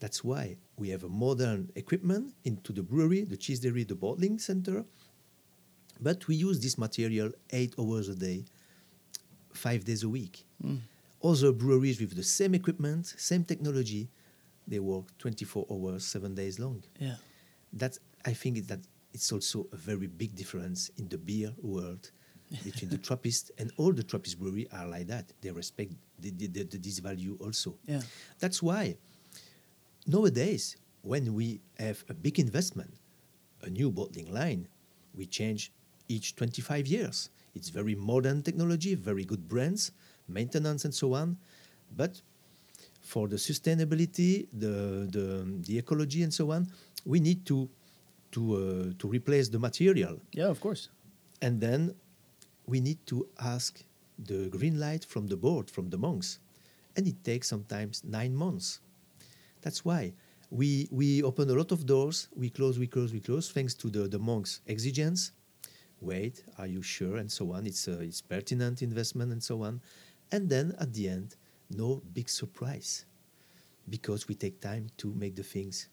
That's 0.00 0.22
why 0.22 0.56
we 0.76 0.90
have 0.90 1.04
a 1.04 1.08
modern 1.08 1.70
equipment 1.76 2.34
into 2.44 2.72
the 2.72 2.82
brewery, 2.82 3.22
the 3.24 3.36
cheese 3.36 3.60
dairy, 3.60 3.84
the 3.84 3.94
bottling 3.94 4.38
center. 4.38 4.84
But 6.00 6.26
we 6.28 6.34
use 6.34 6.60
this 6.60 6.76
material 6.76 7.30
eight 7.50 7.74
hours 7.78 8.08
a 8.08 8.14
day, 8.14 8.44
five 9.52 9.84
days 9.84 10.02
a 10.02 10.08
week. 10.08 10.44
Mm. 10.62 10.80
Other 11.22 11.52
breweries 11.52 12.00
with 12.00 12.14
the 12.14 12.22
same 12.22 12.54
equipment, 12.54 13.06
same 13.16 13.44
technology, 13.44 14.10
they 14.66 14.78
work 14.78 15.06
24 15.18 15.66
hours, 15.70 16.04
seven 16.04 16.34
days 16.34 16.58
long. 16.58 16.82
Yeah, 16.98 17.16
That's 17.72 17.98
I 18.24 18.32
think 18.32 18.66
that 18.68 18.80
it's 19.14 19.32
also 19.32 19.66
a 19.72 19.76
very 19.76 20.08
big 20.08 20.34
difference 20.36 20.90
in 20.98 21.08
the 21.08 21.18
beer 21.18 21.52
world 21.62 22.10
between 22.64 22.90
the 22.90 22.98
Trappist 23.08 23.52
and 23.58 23.72
all 23.78 23.92
the 23.92 24.02
Trappist 24.02 24.38
breweries 24.38 24.68
are 24.72 24.86
like 24.86 25.06
that. 25.08 25.32
They 25.40 25.50
respect 25.52 25.92
the, 26.20 26.30
the, 26.30 26.48
the, 26.48 26.64
the- 26.64 26.78
this 26.78 26.98
value 26.98 27.38
also. 27.40 27.76
yeah, 27.86 28.02
That's 28.40 28.62
why 28.62 28.96
nowadays, 30.06 30.76
when 31.02 31.34
we 31.34 31.60
have 31.78 32.04
a 32.08 32.14
big 32.14 32.38
investment, 32.38 32.94
a 33.62 33.70
new 33.70 33.90
bottling 33.90 34.32
line, 34.32 34.68
we 35.14 35.26
change 35.26 35.72
each 36.08 36.36
25 36.36 36.86
years. 36.86 37.30
It's 37.54 37.68
very 37.68 37.94
modern 37.94 38.42
technology, 38.42 38.94
very 38.94 39.24
good 39.24 39.48
brands, 39.48 39.92
maintenance, 40.28 40.84
and 40.84 40.94
so 40.94 41.14
on. 41.14 41.36
But 41.96 42.20
for 43.00 43.28
the 43.28 43.36
sustainability, 43.36 44.48
the, 44.52 45.06
the, 45.10 45.46
the 45.66 45.78
ecology, 45.78 46.22
and 46.22 46.32
so 46.34 46.50
on, 46.52 46.68
we 47.04 47.20
need 47.20 47.46
to, 47.46 47.68
to, 48.34 48.42
uh, 48.54 48.92
to 49.00 49.06
replace 49.08 49.46
the 49.54 49.58
material. 49.68 50.14
yeah. 50.32 50.48
Of 50.54 50.60
course. 50.60 50.82
And 51.40 51.60
then 51.66 51.80
we 52.66 52.78
need 52.80 53.00
to 53.06 53.16
ask 53.54 53.72
the 54.30 54.48
green 54.56 54.76
light 54.86 55.04
from 55.12 55.24
the 55.32 55.36
board, 55.36 55.70
from 55.70 55.86
the 55.90 55.98
monks. 55.98 56.38
And 56.96 57.06
it 57.06 57.18
takes 57.24 57.46
sometimes 57.48 58.02
nine 58.04 58.34
months. 58.44 58.80
That's 59.62 59.84
why 59.84 60.02
we, 60.50 60.88
we 60.90 61.22
open 61.22 61.50
a 61.50 61.54
lot 61.54 61.72
of 61.72 61.80
doors, 61.86 62.28
we 62.36 62.48
close, 62.50 62.78
we 62.78 62.86
close, 62.86 63.12
we 63.12 63.20
close, 63.20 63.50
thanks 63.50 63.74
to 63.74 63.90
the, 63.90 64.02
the 64.14 64.18
monks' 64.18 64.60
exigence. 64.68 65.32
wait, 66.00 66.44
are 66.58 66.66
you 66.66 66.82
sure, 66.82 67.16
and 67.16 67.30
so 67.30 67.52
on. 67.52 67.66
It's 67.66 67.88
a, 67.88 68.00
it's 68.00 68.20
pertinent 68.20 68.82
investment 68.82 69.32
and 69.32 69.42
so 69.42 69.62
on, 69.62 69.80
and 70.30 70.48
then 70.48 70.74
at 70.78 70.92
the 70.92 71.08
end, 71.08 71.36
no 71.70 72.02
big 72.12 72.28
surprise, 72.28 73.06
because 73.88 74.28
we 74.28 74.34
take 74.34 74.60
time 74.60 74.88
to 74.98 75.14
make 75.14 75.34
the 75.34 75.42
things 75.42 75.88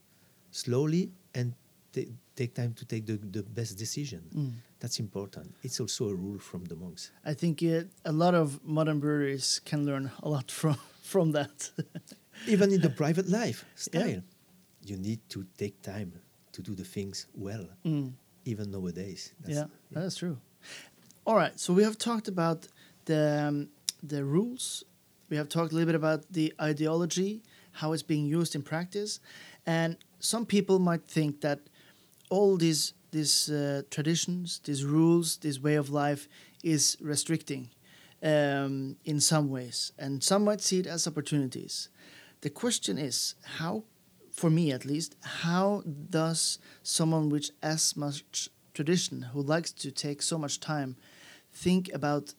slowly 0.51 1.11
and 1.33 1.53
ta- 1.93 2.11
take 2.35 2.53
time 2.53 2.73
to 2.73 2.85
take 2.85 3.05
the, 3.05 3.17
the 3.31 3.43
best 3.43 3.77
decision. 3.77 4.21
Mm. 4.35 4.51
That's 4.79 4.99
important. 4.99 5.55
It's 5.63 5.79
also 5.79 6.09
a 6.09 6.15
rule 6.15 6.39
from 6.39 6.65
the 6.65 6.75
monks. 6.75 7.11
I 7.25 7.33
think 7.33 7.61
uh, 7.63 7.83
a 8.05 8.11
lot 8.11 8.33
of 8.35 8.59
modern 8.63 8.99
breweries 8.99 9.61
can 9.65 9.85
learn 9.85 10.11
a 10.23 10.29
lot 10.29 10.51
from 10.59 10.77
from 11.03 11.31
that. 11.33 11.71
Even 12.47 12.71
in 12.71 12.81
the 12.81 12.89
private 12.89 13.27
life 13.29 13.65
Yeah. 13.75 13.75
style, 13.75 14.21
you 14.85 14.97
need 14.97 15.19
to 15.29 15.45
take 15.57 15.81
time 15.81 16.11
to 16.53 16.61
do 16.61 16.73
the 16.75 16.83
things 16.85 17.27
well. 17.35 17.65
Mm. 17.85 18.13
Even 18.45 18.71
nowadays. 18.71 19.33
That's- 19.41 19.55
yeah, 19.57 20.01
that's 20.01 20.17
true. 20.17 20.37
All 21.25 21.35
right, 21.35 21.59
so 21.59 21.73
we 21.73 21.83
have 21.83 21.97
talked 21.97 22.27
about 22.27 22.67
the 23.05 23.47
um, 23.47 23.69
the 24.09 24.23
rules. 24.23 24.83
We 25.29 25.37
have 25.37 25.47
talked 25.49 25.71
a 25.71 25.75
little 25.75 25.85
bit 25.93 25.95
about 25.95 26.23
the 26.33 26.53
ideology, 26.59 27.41
how 27.71 27.93
it's 27.93 28.03
being 28.03 28.25
used 28.39 28.55
in 28.55 28.63
practice, 28.63 29.19
and 29.65 29.95
some 30.19 30.45
people 30.45 30.79
might 30.79 31.03
think 31.07 31.41
that 31.41 31.59
all 32.31 32.57
these 32.57 32.93
these 33.11 33.49
uh, 33.49 33.81
traditions, 33.91 34.61
these 34.63 34.85
rules, 34.85 35.37
this 35.37 35.59
way 35.59 35.75
of 35.75 35.89
life 35.89 36.29
is 36.63 36.97
restricting 37.01 37.69
um, 38.23 38.95
in 39.03 39.19
some 39.19 39.49
ways, 39.49 39.91
and 39.99 40.23
some 40.23 40.45
might 40.45 40.61
see 40.61 40.79
it 40.79 40.87
as 40.87 41.07
opportunities. 41.07 41.89
The 42.39 42.49
question 42.49 42.97
is 42.97 43.35
how, 43.57 43.83
for 44.31 44.49
me 44.49 44.71
at 44.71 44.85
least, 44.85 45.17
how 45.43 45.83
does 46.09 46.57
someone 46.83 47.27
with 47.29 47.51
as 47.61 47.97
much 47.97 48.49
tradition 48.73 49.23
who 49.33 49.41
likes 49.41 49.73
to 49.73 49.91
take 49.91 50.21
so 50.21 50.37
much 50.37 50.59
time 50.59 50.95
think 51.53 51.91
about 51.93 52.33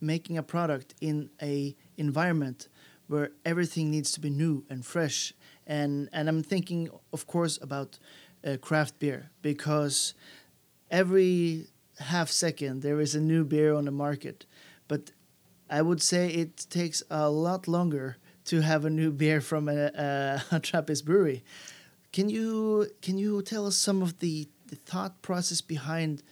making 0.00 0.38
a 0.38 0.42
product 0.42 0.94
in 1.00 1.30
a 1.42 1.74
environment 1.96 2.68
where 3.08 3.30
everything 3.44 3.90
needs 3.90 4.12
to 4.12 4.20
be 4.20 4.30
new 4.30 4.64
and 4.70 4.86
fresh 4.86 5.32
and 5.66 6.08
and 6.12 6.28
I'm 6.28 6.42
thinking 6.42 6.88
of 7.12 7.26
course 7.26 7.58
about 7.60 7.98
uh, 8.46 8.56
craft 8.60 8.98
beer 8.98 9.30
because 9.42 10.14
every 10.90 11.66
half 11.98 12.30
second 12.30 12.82
there 12.82 13.00
is 13.00 13.14
a 13.14 13.20
new 13.20 13.44
beer 13.44 13.74
on 13.74 13.84
the 13.84 13.90
market 13.90 14.46
but 14.86 15.10
I 15.70 15.82
would 15.82 16.02
say 16.02 16.28
it 16.28 16.66
takes 16.70 17.02
a 17.10 17.28
lot 17.28 17.68
longer 17.68 18.16
to 18.46 18.60
have 18.60 18.84
a 18.84 18.90
new 18.90 19.10
beer 19.22 19.40
from 19.40 19.68
a, 19.68 19.90
a, 19.94 20.42
a 20.52 20.60
Trappist 20.60 21.04
brewery. 21.04 21.44
Can 22.12 22.28
you 22.30 22.88
can 23.02 23.18
you 23.18 23.42
tell 23.42 23.66
us 23.66 23.76
some 23.76 24.02
of 24.02 24.18
the, 24.18 24.48
the 24.66 24.76
thought 24.76 25.20
process 25.20 25.60
behind 25.60 26.22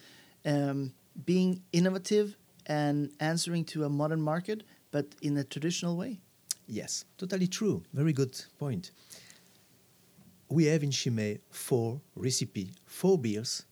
um, 0.45 0.95
being 1.25 1.63
innovative 1.73 2.37
and 2.67 3.11
answering 3.21 3.65
to 3.67 3.85
a 3.85 3.89
modern 3.89 4.23
market, 4.23 4.63
but 4.91 5.07
in 5.21 5.37
a 5.37 5.45
traditional 5.45 5.97
way? 5.97 6.19
Yes, 6.67 7.05
totally 7.19 7.47
true. 7.47 7.85
Very 7.93 8.13
good 8.13 8.43
point. 8.59 8.91
We 10.49 10.67
have 10.67 10.83
in 10.83 10.91
Chimay 10.91 11.41
four 11.51 12.01
recipe, 12.15 12.71
four 12.85 13.19
beers, 13.19 13.65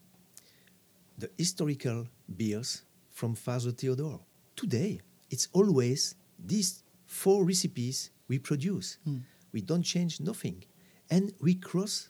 the 1.16 1.30
historical 1.38 2.08
beers 2.36 2.82
from 3.10 3.34
Father 3.34 3.70
Theodore. 3.70 4.20
Today, 4.56 5.00
it's 5.30 5.48
always 5.52 6.16
these 6.38 6.82
four 7.06 7.44
recipes 7.44 8.10
we 8.28 8.38
produce. 8.38 8.98
We 9.52 9.60
don't 9.60 9.84
change 9.84 10.20
nothing, 10.20 10.64
and 11.10 11.32
we 11.40 11.54
cross 11.54 12.08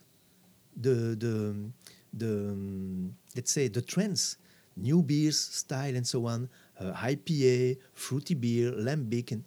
the 0.76 1.14
the 1.14 1.70
the 2.14 2.32
um, 2.52 3.14
let's 3.36 3.52
say 3.52 3.68
the 3.68 3.82
trends, 3.82 4.38
new 4.76 5.02
beers 5.02 5.38
style 5.38 5.94
and 5.94 6.06
so 6.06 6.26
on, 6.26 6.48
uh, 6.80 6.92
IPA, 6.92 7.76
fruity 7.92 8.34
beer, 8.34 8.72
lambic, 8.72 9.30
and 9.32 9.44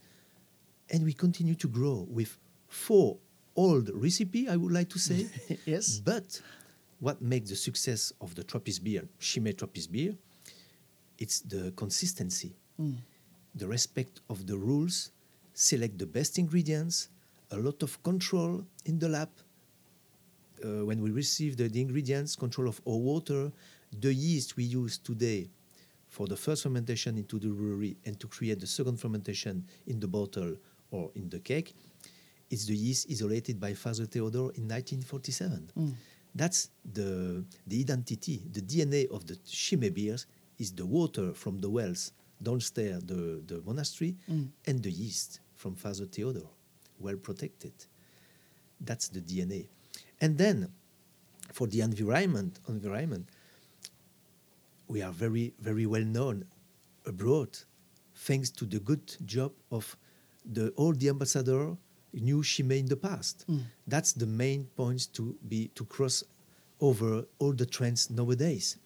and 0.91 1.03
we 1.03 1.13
continue 1.13 1.55
to 1.55 1.67
grow 1.67 2.05
with 2.07 2.37
four 2.67 3.17
old 3.57 3.89
recipe. 3.93 4.47
I 4.47 4.55
would 4.55 4.71
like 4.71 4.89
to 4.89 4.99
say, 4.99 5.27
Yes. 5.65 5.99
But 5.99 6.39
what 6.99 7.21
makes 7.21 7.49
the 7.49 7.55
success 7.55 8.13
of 8.21 8.35
the 8.35 8.43
Trappist 8.43 8.83
beer, 8.83 9.03
Chimay 9.19 9.53
Trappist 9.53 9.91
beer, 9.91 10.15
it's 11.19 11.41
the 11.41 11.71
consistency, 11.75 12.53
the 13.55 13.67
respect 13.67 14.21
of 14.29 14.45
the 14.45 14.57
rules, 14.57 15.11
select 15.53 15.97
the 15.97 16.05
best 16.05 16.37
ingredients, 16.37 17.09
a 17.51 17.57
lot 17.57 17.81
of 17.83 18.01
control 18.03 18.63
in 18.85 18.99
the 18.99 19.09
lab. 19.09 19.29
Uh, 20.63 20.85
when 20.85 21.01
we 21.01 21.11
receive 21.11 21.55
the, 21.57 21.67
the 21.67 21.81
ingredients, 21.81 22.35
control 22.35 22.67
of 22.67 22.81
our 22.87 22.95
water, 22.95 23.51
the 24.01 24.13
yeast 24.13 24.57
we 24.57 24.63
use 24.63 24.97
today 24.97 25.49
for 26.09 26.27
the 26.27 26.35
first 26.35 26.63
fermentation 26.63 27.17
into 27.17 27.37
the 27.37 27.47
brewery 27.47 27.95
and 28.05 28.19
to 28.19 28.27
create 28.27 28.59
the 28.59 28.67
second 28.67 28.99
fermentation 28.99 29.63
in 29.85 29.99
the 29.99 30.07
bottle 30.07 30.55
or 30.91 31.11
in 31.15 31.29
the 31.29 31.39
keg, 31.39 31.73
it's 32.49 32.65
the 32.65 32.75
yeast 32.75 33.07
isolated 33.09 33.59
by 33.59 33.73
Father 33.73 34.05
Theodore 34.05 34.51
in 34.55 34.67
1947. 34.67 35.71
Mm. 35.77 35.93
That's 36.33 36.69
the, 36.93 37.43
the 37.65 37.79
identity, 37.79 38.43
the 38.51 38.61
DNA 38.61 39.09
of 39.09 39.25
the 39.25 39.35
Chimay 39.45 39.89
beers 39.89 40.27
is 40.59 40.71
the 40.71 40.85
water 40.85 41.33
from 41.33 41.59
the 41.59 41.69
wells 41.69 42.11
downstairs 42.41 43.03
the, 43.03 43.41
the 43.47 43.61
monastery 43.65 44.15
mm. 44.29 44.47
and 44.65 44.83
the 44.83 44.91
yeast 44.91 45.39
from 45.55 45.75
Father 45.75 46.05
Theodore, 46.05 46.49
well 46.99 47.15
protected. 47.15 47.73
That's 48.79 49.07
the 49.09 49.21
DNA. 49.21 49.67
And 50.21 50.37
then 50.37 50.71
for 51.51 51.67
the 51.67 51.81
environment, 51.81 52.59
environment, 52.67 53.27
we 54.87 55.01
are 55.01 55.11
very, 55.11 55.53
very 55.59 55.85
well 55.85 56.03
known 56.03 56.45
abroad, 57.05 57.57
thanks 58.13 58.49
to 58.51 58.65
the 58.65 58.79
good 58.79 59.15
job 59.25 59.51
of 59.71 59.97
the 60.45 60.69
all 60.71 60.93
the 60.93 61.09
ambassador 61.09 61.75
knew 62.21 62.41
Chimay 62.43 62.79
in 62.79 62.85
the 62.85 62.95
past. 62.95 63.43
Hmm. 63.47 63.59
That's 63.87 64.13
the 64.13 64.25
main 64.25 64.65
points 64.75 65.05
to 65.07 65.35
be 65.47 65.69
to 65.75 65.85
cross 65.85 66.23
over 66.79 67.25
all 67.39 67.53
the 67.53 67.65
trends 67.65 68.09
nowadays. 68.09 68.77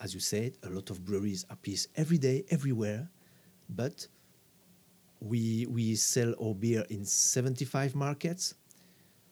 As 0.00 0.14
you 0.14 0.20
said, 0.20 0.52
a 0.62 0.68
lot 0.68 0.90
of 0.90 1.04
breweries 1.04 1.46
appear 1.50 1.76
every 1.96 2.18
day, 2.18 2.44
everywhere, 2.50 3.08
but 3.68 4.06
we 5.20 5.66
we 5.66 5.94
sell 5.94 6.34
our 6.42 6.54
beer 6.54 6.84
in 6.90 7.04
75 7.04 7.94
markets. 7.94 8.54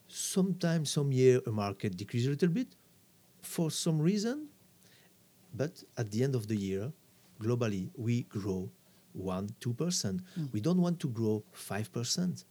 Sometimes, 0.09 0.91
some 0.91 1.13
year, 1.13 1.41
a 1.47 1.51
market 1.51 1.97
decreases 1.97 2.29
a 2.29 2.31
little 2.31 2.49
bit 2.49 2.77
for 3.43 3.71
some 3.71 4.01
reason, 4.01 4.49
but 5.55 5.83
at 5.97 6.11
the 6.11 6.23
end 6.23 6.35
of 6.35 6.47
the 6.47 6.57
year, 6.57 6.93
globally, 7.41 7.91
we 7.97 8.23
grow 8.25 8.71
1 9.13 9.49
2%. 9.61 10.21
Hmm. 10.35 10.47
We 10.53 10.61
don't 10.61 10.81
want 10.81 11.01
to 11.01 11.09
grow 11.09 11.45
5%. 11.55 12.45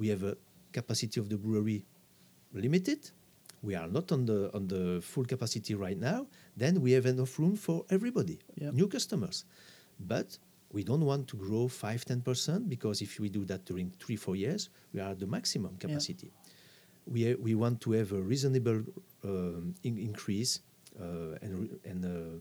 We 0.00 0.08
have 0.08 0.22
a 0.22 0.34
capacity 0.72 1.20
of 1.20 1.28
the 1.28 1.36
brewery 1.36 1.84
limited. 2.52 3.10
We 3.62 3.74
are 3.74 3.88
not 3.96 4.10
on 4.12 4.24
the 4.24 4.50
on 4.56 4.66
the 4.66 5.00
full 5.02 5.26
capacity 5.26 5.74
right 5.74 5.98
now. 5.98 6.26
Then 6.56 6.80
we 6.80 6.92
have 6.96 7.04
enough 7.04 7.38
room 7.38 7.54
for 7.56 7.84
everybody, 7.90 8.38
Yep. 8.56 8.72
new 8.72 8.88
customers. 8.88 9.44
But 10.00 10.38
we 10.72 10.82
don't 10.82 11.04
want 11.04 11.28
to 11.28 11.36
grow 11.36 11.68
5 11.68 12.04
10% 12.04 12.68
because 12.68 13.02
if 13.02 13.18
we 13.20 13.28
do 13.28 13.44
that 13.44 13.64
during 13.66 13.90
3 13.98 14.16
4 14.16 14.36
years, 14.36 14.70
we 14.94 15.00
are 15.00 15.10
at 15.10 15.18
the 15.18 15.26
maximum 15.26 15.76
capacity. 15.76 16.30
We, 17.06 17.34
we 17.34 17.54
want 17.54 17.80
to 17.82 17.92
have 17.92 18.12
a 18.12 18.22
reasonable 18.22 18.82
um, 19.24 19.74
in- 19.82 19.98
increase 19.98 20.60
uh, 20.98 21.36
and, 21.42 21.78
and 21.84 22.04
uh, 22.04 22.38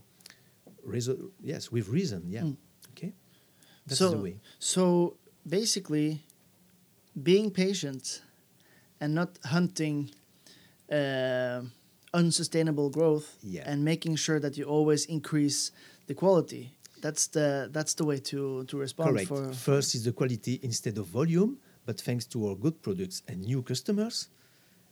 reason, 0.83 1.31
yes, 1.41 1.71
with 1.71 1.89
reason, 1.89 2.23
yeah. 2.29 2.43
Okay? 2.91 3.13
That's 3.87 3.99
so, 3.99 4.11
the 4.11 4.17
way. 4.17 4.35
So 4.59 5.17
basically, 5.47 6.21
being 7.15 7.51
patient 7.51 8.21
and 9.01 9.13
not 9.15 9.37
hunting 9.45 10.11
uh, 10.91 11.61
unsustainable 12.13 12.89
growth 12.89 13.37
Yeah. 13.43 13.63
and 13.71 13.83
making 13.83 14.15
sure 14.17 14.39
that 14.39 14.57
you 14.57 14.65
always 14.65 15.05
increase 15.05 15.71
the 16.07 16.13
quality. 16.15 16.75
That's 17.01 17.27
the 17.27 17.69
that's 17.71 17.93
the 17.93 18.03
way 18.03 18.19
to 18.31 18.65
to 18.65 18.77
respond 18.77 19.09
Correct. 19.11 19.27
for 19.27 19.53
First 19.53 19.95
is 19.95 20.03
the 20.03 20.11
quality 20.11 20.59
instead 20.63 20.97
of 20.97 21.05
volume, 21.07 21.57
but 21.85 22.01
thanks 22.01 22.25
to 22.27 22.47
our 22.49 22.55
good 22.55 22.81
products 22.81 23.21
and 23.27 23.39
new 23.45 23.61
customers, 23.63 24.27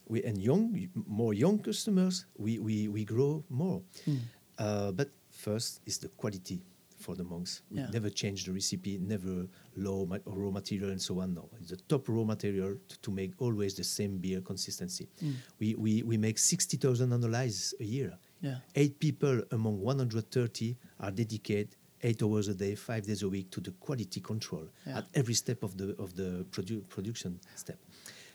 we 0.08 0.22
and 0.24 0.38
young, 0.38 0.88
more 1.06 1.34
young 1.34 1.58
customers, 1.58 2.24
we, 2.38 2.58
we, 2.58 2.88
we 2.88 3.04
grow 3.04 3.44
more. 3.50 3.82
Hmm. 4.06 4.16
Uh, 4.58 4.92
but 4.92 5.10
first 5.30 5.80
is 5.86 5.98
the 5.98 6.08
quality 6.08 6.62
for 6.98 7.14
the 7.14 7.24
monks. 7.24 7.62
We 7.70 7.78
Yeah. 7.78 7.90
never 7.92 8.10
change 8.10 8.44
the 8.44 8.52
recipe, 8.52 8.98
never 8.98 9.46
low 9.76 10.06
ma- 10.06 10.18
raw 10.26 10.50
material 10.50 10.90
and 10.90 11.00
so 11.00 11.20
on. 11.20 11.34
No, 11.34 11.48
it's 11.60 11.70
the 11.70 11.76
top 11.76 12.08
raw 12.08 12.24
material 12.24 12.76
to, 12.88 13.00
to 13.00 13.10
make 13.10 13.32
always 13.38 13.74
the 13.74 13.84
same 13.84 14.18
beer 14.18 14.40
consistency. 14.40 15.08
Hmm. 15.20 15.32
We, 15.60 15.74
we, 15.76 16.02
we 16.02 16.16
make 16.16 16.38
60,000 16.38 17.12
analyses 17.12 17.74
a 17.80 17.84
year. 17.84 18.18
Yeah. 18.40 18.58
Eight 18.74 18.98
people 18.98 19.42
among 19.52 19.80
130 19.80 20.76
are 21.00 21.10
dedicated 21.10 21.76
eight 22.02 22.22
hours 22.22 22.46
a 22.48 22.54
day, 22.54 22.74
five 22.76 23.04
days 23.06 23.22
a 23.22 23.28
week 23.28 23.50
to 23.50 23.60
the 23.60 23.72
quality 23.72 24.20
control 24.20 24.68
Yeah. 24.86 24.98
at 24.98 25.06
every 25.14 25.34
step 25.34 25.62
of 25.62 25.76
the 25.76 25.96
of 25.98 26.14
the 26.14 26.44
produ- 26.50 26.86
production 26.88 27.40
step. 27.56 27.78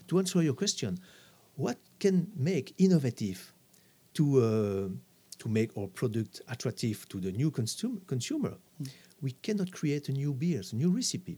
To 0.08 0.20
answer 0.20 0.42
your 0.44 0.54
question, 0.54 0.98
what 1.56 1.78
can 2.00 2.28
make 2.36 2.74
innovative 2.78 3.54
to 4.16 4.24
uh, 4.42 4.90
to 5.44 5.50
make 5.50 5.78
our 5.78 5.88
product 5.88 6.42
attractive 6.48 7.06
to 7.10 7.20
the 7.20 7.32
new 7.32 7.52
consum- 7.52 8.00
consumer, 8.08 8.54
we 9.22 9.32
cannot 9.46 9.70
create 9.72 10.08
a 10.08 10.14
new 10.14 10.34
beers, 10.34 10.72
a 10.72 10.76
new 10.78 10.90
recipe. 10.90 11.38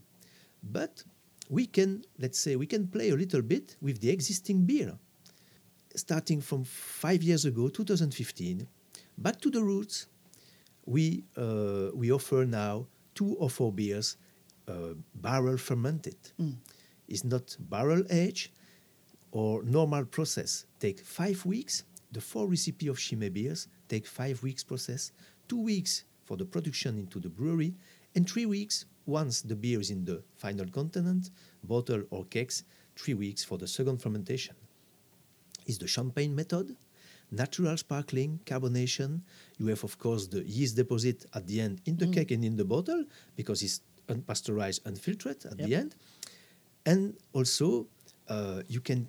But 0.62 1.02
we 1.50 1.66
can, 1.66 2.04
let's 2.18 2.38
say, 2.38 2.54
we 2.54 2.66
can 2.66 2.86
play 2.86 3.10
a 3.10 3.16
little 3.16 3.42
bit 3.42 3.76
with 3.82 4.00
the 4.00 4.10
existing 4.10 4.64
beer. 4.64 4.92
Starting 5.96 6.40
from 6.40 6.62
five 6.64 7.20
years 7.22 7.44
ago, 7.46 7.68
2015, 7.68 8.68
back 9.18 9.40
to 9.40 9.50
the 9.50 9.62
roots, 9.62 10.06
we, 10.84 11.24
uh, 11.36 11.90
we 11.92 12.12
offer 12.12 12.44
now 12.46 12.86
two 13.14 13.34
or 13.40 13.50
four 13.50 13.72
beers 13.72 14.16
uh, 14.68 14.94
barrel 15.16 15.56
fermented. 15.56 16.18
It's 17.08 17.24
not 17.24 17.56
barrel 17.58 18.04
age 18.10 18.52
or 19.32 19.64
normal 19.64 20.04
process. 20.04 20.66
Take 20.78 21.00
five 21.00 21.44
weeks. 21.44 21.82
The 22.12 22.20
four 22.20 22.46
recipe 22.46 22.86
of 22.88 22.98
Chimay 22.98 23.30
beers 23.30 23.68
take 23.88 24.06
five 24.06 24.42
weeks 24.42 24.64
process, 24.64 25.12
two 25.48 25.60
weeks 25.60 26.04
for 26.24 26.36
the 26.36 26.44
production 26.44 26.98
into 26.98 27.20
the 27.20 27.28
brewery, 27.28 27.74
and 28.14 28.28
three 28.28 28.46
weeks 28.46 28.86
once 29.06 29.42
the 29.42 29.54
beer 29.54 29.80
is 29.80 29.90
in 29.90 30.04
the 30.04 30.22
final 30.36 30.66
continent, 30.66 31.30
bottle 31.62 32.02
or 32.10 32.24
kegs, 32.26 32.64
three 32.96 33.14
weeks 33.14 33.44
for 33.44 33.58
the 33.58 33.66
second 33.66 34.02
fermentation 34.02 34.56
is 35.66 35.78
the 35.78 35.86
champagne 35.86 36.34
method. 36.34 36.74
Natural 37.30 37.76
sparkling, 37.76 38.40
carbonation. 38.46 39.20
You 39.58 39.66
have, 39.66 39.82
of 39.82 39.98
course, 39.98 40.28
the 40.28 40.44
yeast 40.44 40.76
deposit 40.76 41.26
at 41.34 41.46
the 41.46 41.60
end 41.60 41.80
in 41.84 41.96
the 41.96 42.06
keg 42.06 42.30
and 42.30 42.44
in 42.44 42.56
the 42.56 42.64
bottle 42.64 43.04
because 43.34 43.62
it's 43.62 43.80
unpasteurized, 44.08 44.86
unfiltered 44.86 45.44
at 45.44 45.58
the 45.58 45.74
end. 45.74 45.96
And 46.84 47.16
also, 47.32 47.88
uh, 48.28 48.62
you 48.68 48.80
can 48.80 49.08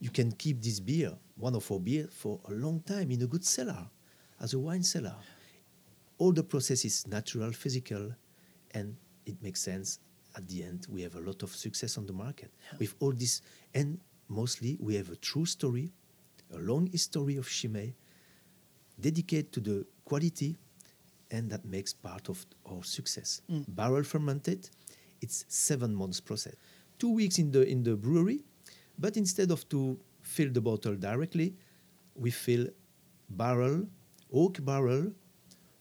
you 0.00 0.10
can 0.10 0.32
keep 0.32 0.60
this 0.60 0.80
beer, 0.80 1.12
one 1.38 1.54
of 1.54 1.70
our 1.72 1.80
beer, 1.80 2.06
for 2.10 2.38
a 2.48 2.52
long 2.52 2.80
time 2.80 3.10
in 3.10 3.22
a 3.22 3.26
good 3.26 3.44
cellar, 3.44 3.88
as 4.40 4.54
a 4.54 4.58
wine 4.58 4.82
cellar. 4.82 5.14
All 6.18 6.32
the 6.32 6.42
process 6.42 6.84
is 6.84 7.06
natural, 7.06 7.52
physical, 7.52 8.12
and 8.72 8.96
it 9.26 9.42
makes 9.42 9.60
sense. 9.60 10.00
At 10.36 10.48
the 10.48 10.62
end, 10.62 10.86
we 10.90 11.02
have 11.02 11.14
a 11.16 11.20
lot 11.20 11.42
of 11.42 11.54
success 11.54 11.96
on 11.96 12.06
the 12.06 12.12
market 12.12 12.50
with 12.78 12.94
all 13.00 13.12
this, 13.12 13.42
and 13.74 13.98
mostly 14.28 14.76
we 14.80 14.94
have 14.94 15.10
a 15.10 15.16
true 15.16 15.46
story, 15.46 15.92
a 16.54 16.58
long 16.58 16.86
history 16.86 17.36
of 17.36 17.48
Chimay, 17.48 17.94
dedicated 19.00 19.52
to 19.52 19.60
the 19.60 19.86
quality, 20.04 20.58
and 21.30 21.50
that 21.50 21.64
makes 21.64 21.92
part 21.92 22.28
of 22.28 22.44
our 22.70 22.82
success. 22.84 23.42
Mm. 23.50 23.64
Barrel 23.68 24.02
fermented, 24.04 24.68
it's 25.20 25.44
seven 25.48 25.94
months 25.94 26.20
process, 26.20 26.54
two 26.98 27.12
weeks 27.12 27.38
in 27.38 27.50
the 27.50 27.66
in 27.66 27.82
the 27.82 27.96
brewery, 27.96 28.44
but 28.98 29.16
instead 29.16 29.50
of 29.50 29.68
to 29.70 29.98
fill 30.22 30.50
the 30.52 30.60
bottle 30.60 30.94
directly, 30.94 31.54
we 32.14 32.30
fill 32.30 32.66
barrel, 33.30 33.86
oak 34.32 34.64
barrel, 34.64 35.12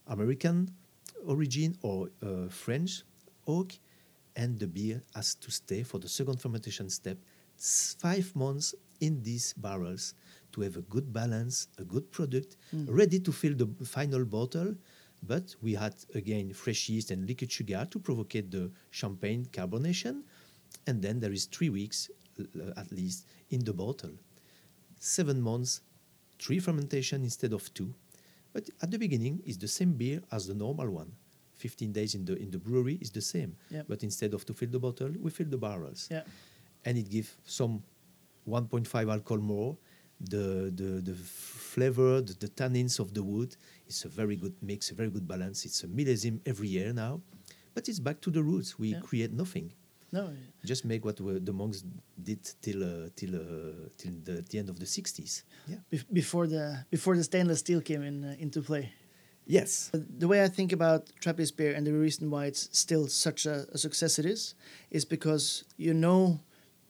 American 0.08 0.70
origin 1.26 1.76
or 1.82 2.10
uh, 2.22 2.48
French 2.50 3.04
oak, 3.48 3.74
and 4.36 4.60
the 4.60 4.68
beer 4.68 5.02
has 5.16 5.36
to 5.36 5.52
stay 5.52 5.84
for 5.84 6.00
the 6.00 6.10
second 6.10 6.42
fermentation 6.42 6.90
step 6.90 7.18
five 7.58 8.36
months 8.36 8.76
in 9.00 9.22
these 9.24 9.54
barrels 9.54 10.14
to 10.52 10.62
have 10.62 10.76
a 10.78 10.82
good 10.82 11.12
balance, 11.12 11.68
a 11.78 11.84
good 11.84 12.10
product, 12.12 12.58
ready 12.88 13.20
to 13.20 13.32
fill 13.32 13.56
the 13.56 13.68
final 13.86 14.26
bottle. 14.26 14.76
But 15.24 15.56
we 15.62 15.74
had 15.74 15.96
again 16.14 16.54
fresh 16.54 16.90
yeast 16.90 17.12
and 17.12 17.26
liquid 17.28 17.52
sugar 17.52 17.88
to 17.90 18.00
provocate 18.00 18.52
the 18.52 18.72
champagne 18.92 19.46
carbonation, 19.52 20.22
and 20.86 21.02
then 21.02 21.20
there 21.20 21.32
is 21.34 21.46
three 21.46 21.70
weeks 21.70 22.10
l- 22.40 22.74
at 22.78 22.92
least 22.92 23.26
in 23.50 23.64
the 23.64 23.74
bottle. 23.74 24.12
Seven 25.00 25.42
months, 25.42 25.82
three 26.40 26.60
fermentation 26.60 27.24
instead 27.24 27.54
of 27.54 27.74
two. 27.74 27.94
But 28.56 28.70
at 28.82 28.90
the 28.90 28.98
beginning, 28.98 29.42
it's 29.46 29.58
the 29.58 29.68
same 29.68 29.92
beer 30.02 30.22
as 30.32 30.48
the 30.48 30.54
normal 30.56 30.90
one. 30.90 31.12
15 31.58 31.92
days 31.92 32.16
in 32.16 32.24
the 32.26 32.36
in 32.44 32.50
the 32.52 32.58
brewery 32.68 32.98
is 33.02 33.12
the 33.12 33.22
same. 33.22 33.52
Yep. 33.70 33.86
But 33.92 34.00
instead 34.04 34.34
of 34.34 34.46
to 34.46 34.54
fill 34.54 34.70
the 34.76 34.80
bottle, 34.80 35.12
we 35.20 35.30
fill 35.38 35.50
the 35.56 35.58
barrels. 35.58 36.08
Yeah. 36.10 36.24
And 36.86 36.98
it 36.98 37.10
gives 37.10 37.32
some 37.46 37.84
1.5 38.48 39.12
alcohol 39.12 39.42
more. 39.44 39.78
The, 40.22 40.72
the, 40.74 40.90
the 41.10 41.14
flavor, 41.16 42.22
the, 42.22 42.34
the 42.40 42.48
tannins 42.48 43.00
of 43.00 43.14
the 43.14 43.22
wood. 43.24 43.58
It's 43.88 44.06
a 44.06 44.08
very 44.08 44.38
good 44.38 44.56
mix, 44.62 44.90
a 44.92 44.94
very 44.96 45.10
good 45.10 45.28
balance. 45.28 45.66
It's 45.66 45.84
a 45.84 45.88
millésime 45.88 46.40
every 46.46 46.70
year 46.70 46.94
now. 46.94 47.22
But 47.74 47.90
it's 47.90 48.00
back 48.00 48.22
to 48.22 48.30
the 48.32 48.42
roots. 48.42 48.80
We 48.80 48.90
Yeah. 48.94 49.02
create 49.02 49.34
nothing. 49.34 49.74
No. 50.16 50.24
Just 50.64 50.86
make 50.86 51.04
what 51.04 51.18
the 51.18 51.54
monks 51.62 51.84
did 52.30 52.42
till 52.62 52.82
uh, 52.84 53.10
till 53.20 53.34
uh, 53.36 53.90
till 54.02 54.16
the, 54.28 54.36
the 54.50 54.58
end 54.62 54.70
of 54.70 54.78
the 54.80 54.86
60s. 54.86 55.44
Yeah. 55.68 55.82
Bef- 55.92 56.12
before 56.22 56.48
the 56.48 56.66
before 56.90 57.16
the 57.18 57.24
stainless 57.24 57.60
steel 57.60 57.82
came 57.82 58.02
in 58.10 58.24
uh, 58.24 58.44
into 58.44 58.62
play. 58.62 58.86
Yes. 59.46 59.92
The 60.22 60.28
way 60.28 60.44
I 60.44 60.48
think 60.48 60.72
about 60.72 61.02
Trappist 61.20 61.56
beer 61.58 61.74
and 61.76 61.86
the 61.86 61.94
reason 61.94 62.32
why 62.32 62.46
it's 62.46 62.70
still 62.72 63.08
such 63.08 63.46
a, 63.46 63.68
a 63.74 63.78
success 63.78 64.18
it 64.18 64.26
is, 64.26 64.56
is 64.90 65.06
because 65.06 65.66
you 65.78 65.94
know 65.94 66.40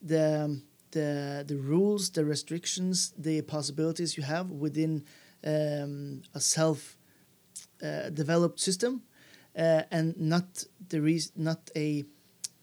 the 0.02 0.62
the 0.92 1.44
the 1.48 1.58
rules, 1.58 2.12
the 2.12 2.24
restrictions, 2.24 3.14
the 3.18 3.42
possibilities 3.42 4.18
you 4.18 4.24
have 4.24 4.52
within 4.52 5.04
um, 5.44 6.22
a 6.34 6.40
self 6.40 6.98
uh, 7.84 8.10
developed 8.22 8.60
system, 8.60 9.02
uh, 9.58 9.82
and 9.92 10.16
not 10.18 10.64
the 10.90 11.02
reas 11.02 11.32
not 11.36 11.72
a 11.76 12.06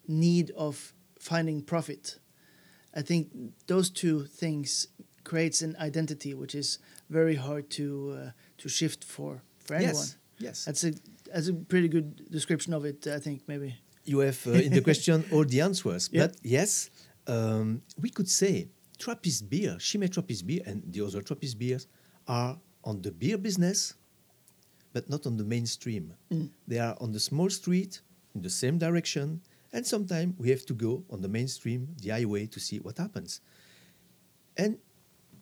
need 0.06 0.50
of 0.56 0.94
finding 1.18 1.62
profit. 1.62 2.18
I 2.94 3.02
think 3.02 3.30
those 3.66 3.90
two 3.90 4.24
things 4.24 4.88
creates 5.24 5.62
an 5.62 5.76
identity 5.78 6.34
which 6.34 6.54
is 6.54 6.78
very 7.08 7.36
hard 7.36 7.70
to 7.70 8.18
uh, 8.18 8.30
to 8.58 8.68
shift 8.68 9.04
for 9.04 9.42
for 9.58 9.74
anyone. 9.74 9.94
Yes. 9.94 10.16
Yes. 10.38 10.64
That's 10.64 10.84
a 10.84 10.92
that's 11.32 11.48
a 11.48 11.54
pretty 11.54 11.88
good 11.88 12.30
description 12.30 12.74
of 12.74 12.84
it. 12.84 13.06
I 13.06 13.18
think 13.18 13.42
maybe. 13.46 13.74
you 14.04 14.18
have 14.18 14.46
uh, 14.46 14.52
in 14.52 14.72
the 14.72 14.80
question 14.88 15.24
all 15.30 15.44
the 15.44 15.60
answers. 15.60 16.10
Yeah. 16.12 16.26
But 16.26 16.36
yes, 16.42 16.90
um, 17.26 17.82
we 18.00 18.10
could 18.10 18.28
say 18.28 18.68
Trappist 18.98 19.48
beer, 19.48 19.76
Chimay 19.78 20.08
Trappist 20.08 20.46
beer, 20.46 20.62
and 20.66 20.82
the 20.92 21.04
other 21.04 21.22
Trappist 21.22 21.58
beers 21.58 21.86
are 22.26 22.58
on 22.84 23.02
the 23.02 23.12
beer 23.12 23.38
business, 23.38 23.94
but 24.92 25.08
not 25.08 25.26
on 25.26 25.36
the 25.36 25.44
mainstream. 25.44 26.14
They 26.66 26.78
are 26.78 26.96
on 27.00 27.12
the 27.12 27.20
small 27.20 27.50
street 27.50 28.00
in 28.34 28.42
the 28.42 28.50
same 28.50 28.78
direction, 28.78 29.40
and 29.72 29.86
sometimes 29.86 30.34
we 30.38 30.50
have 30.50 30.64
to 30.66 30.74
go 30.74 31.04
on 31.10 31.22
the 31.22 31.28
mainstream, 31.28 31.88
the 32.00 32.10
highway, 32.10 32.46
to 32.46 32.60
see 32.60 32.78
what 32.78 32.98
happens. 32.98 33.40
And 34.56 34.78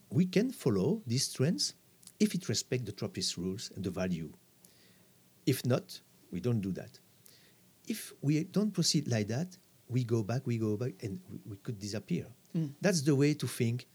we 0.09 0.25
can 0.25 0.51
follow 0.51 1.01
these 1.05 1.31
trends 1.31 1.73
if 2.19 2.33
it 2.35 2.47
respects 2.49 2.85
the 2.85 2.91
Trappist 2.91 3.37
rules 3.37 3.71
and 3.75 3.83
the 3.83 3.91
value. 3.91 4.31
If 5.45 5.65
not, 5.65 5.99
we 6.31 6.39
don't 6.39 6.61
do 6.61 6.71
that 6.73 6.99
if 7.87 8.13
we 8.21 8.43
don't 8.43 8.71
proceed 8.71 9.07
like 9.07 9.27
that, 9.27 9.57
we 9.87 10.03
go 10.03 10.23
back, 10.23 10.45
we 10.45 10.57
go 10.57 10.77
back, 10.77 10.93
and 11.01 11.19
we, 11.29 11.39
we 11.49 11.55
could 11.57 11.79
disappear. 11.79 12.25
Hmm. 12.53 12.67
That's 12.79 13.01
the 13.01 13.15
way 13.15 13.33
to 13.33 13.47
think, 13.47 13.87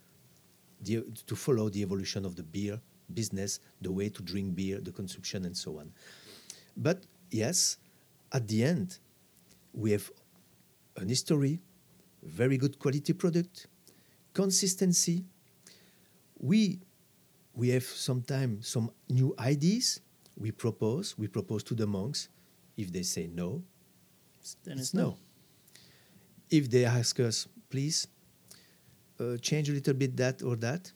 the, 0.83 1.05
to 1.27 1.37
follow 1.37 1.69
the 1.69 1.81
evolution 1.83 2.25
of 2.25 2.37
the 2.37 2.43
beer 2.43 2.81
business, 3.15 3.61
the 3.81 3.93
way 3.93 4.09
to 4.09 4.23
drink 4.23 4.55
beer, 4.55 4.81
the 4.81 4.93
consumption, 4.93 5.45
and 5.45 5.57
so 5.57 5.79
on. 5.79 5.93
But 6.77 7.05
yes, 7.31 7.79
at 8.33 8.47
the 8.49 8.65
end, 8.65 8.99
we 9.73 9.93
have 9.93 10.11
an 10.97 11.09
history, 11.09 11.61
very 12.23 12.57
good 12.57 12.79
quality 12.79 13.13
product, 13.13 13.67
consistency. 14.33 15.25
We 16.39 16.81
we 17.55 17.71
have 17.71 17.85
sometimes 17.85 18.69
some 18.69 18.91
new 19.09 19.35
ideas. 19.39 20.01
We 20.37 20.51
propose. 20.53 21.17
We 21.19 21.29
propose 21.29 21.63
to 21.65 21.75
the 21.75 21.87
monks. 21.87 22.29
If 22.77 22.93
they 22.93 23.03
say 23.03 23.27
no, 23.27 23.63
Then 24.65 24.79
it's 24.79 24.93
no. 24.95 25.03
no. 25.03 25.19
If 26.51 26.71
they 26.71 26.85
ask 26.85 27.19
us, 27.21 27.49
please 27.71 28.07
uh, 29.19 29.37
change 29.39 29.69
a 29.69 29.73
little 29.73 29.95
bit 29.95 30.17
that 30.17 30.43
or 30.43 30.57
that, 30.57 30.93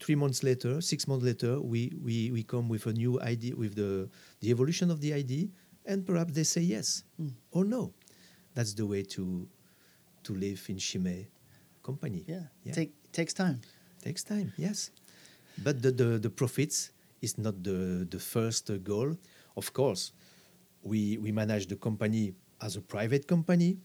three 0.00 0.14
months 0.14 0.42
later, 0.42 0.80
six 0.80 1.08
months 1.08 1.24
later, 1.24 1.60
we, 1.60 1.92
we, 2.02 2.30
we 2.30 2.42
come 2.42 2.68
with 2.68 2.86
a 2.86 2.92
new 2.92 3.20
idea, 3.20 3.54
with 3.56 3.74
the, 3.74 4.08
the 4.40 4.50
evolution 4.50 4.90
of 4.90 5.00
the 5.00 5.12
idea, 5.14 5.46
and 5.86 6.04
perhaps 6.06 6.32
they 6.32 6.42
say 6.44 6.60
yes 6.60 7.04
or 7.52 7.64
no. 7.64 7.94
That's 8.56 8.72
the 8.72 8.86
way 8.86 9.02
to, 9.02 9.46
to 10.24 10.34
live 10.34 10.64
in 10.68 10.78
Chimay 10.78 11.28
company. 11.84 12.24
Yeah. 12.26 12.48
Yeah. 12.64 12.72
Take 12.72 12.92
takes 13.12 13.34
time. 13.34 13.60
Takes 14.02 14.24
time, 14.24 14.52
yes. 14.56 14.90
But 15.62 15.82
the, 15.82 15.92
the, 15.92 16.18
the 16.18 16.30
profits 16.30 16.90
is 17.20 17.36
not 17.38 17.62
the, 17.62 18.06
the 18.10 18.18
first 18.18 18.70
goal. 18.82 19.16
Of 19.56 19.72
course, 19.72 20.12
we, 20.82 21.18
we 21.18 21.32
manage 21.32 21.66
the 21.66 21.76
company 21.76 22.32
as 22.60 22.76
a 22.76 22.80
private 22.80 23.26
company. 23.26 23.76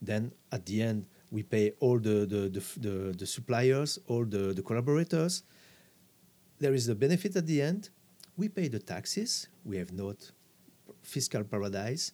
Then 0.00 0.32
at 0.52 0.66
the 0.66 0.82
end, 0.82 1.06
we 1.30 1.42
pay 1.42 1.72
all 1.80 1.98
the, 1.98 2.26
the, 2.26 2.48
the, 2.48 2.62
the, 2.78 3.14
the 3.18 3.26
suppliers, 3.26 3.98
all 4.06 4.24
the, 4.24 4.52
the 4.52 4.62
collaborators. 4.62 5.42
There 6.58 6.74
is 6.74 6.88
a 6.88 6.94
benefit 6.94 7.34
at 7.36 7.46
the 7.46 7.60
end. 7.60 7.90
We 8.36 8.48
pay 8.48 8.68
the 8.68 8.78
taxes. 8.78 9.48
We 9.64 9.78
have 9.78 9.92
not 9.92 10.30
fiscal 11.02 11.42
paradise. 11.44 12.12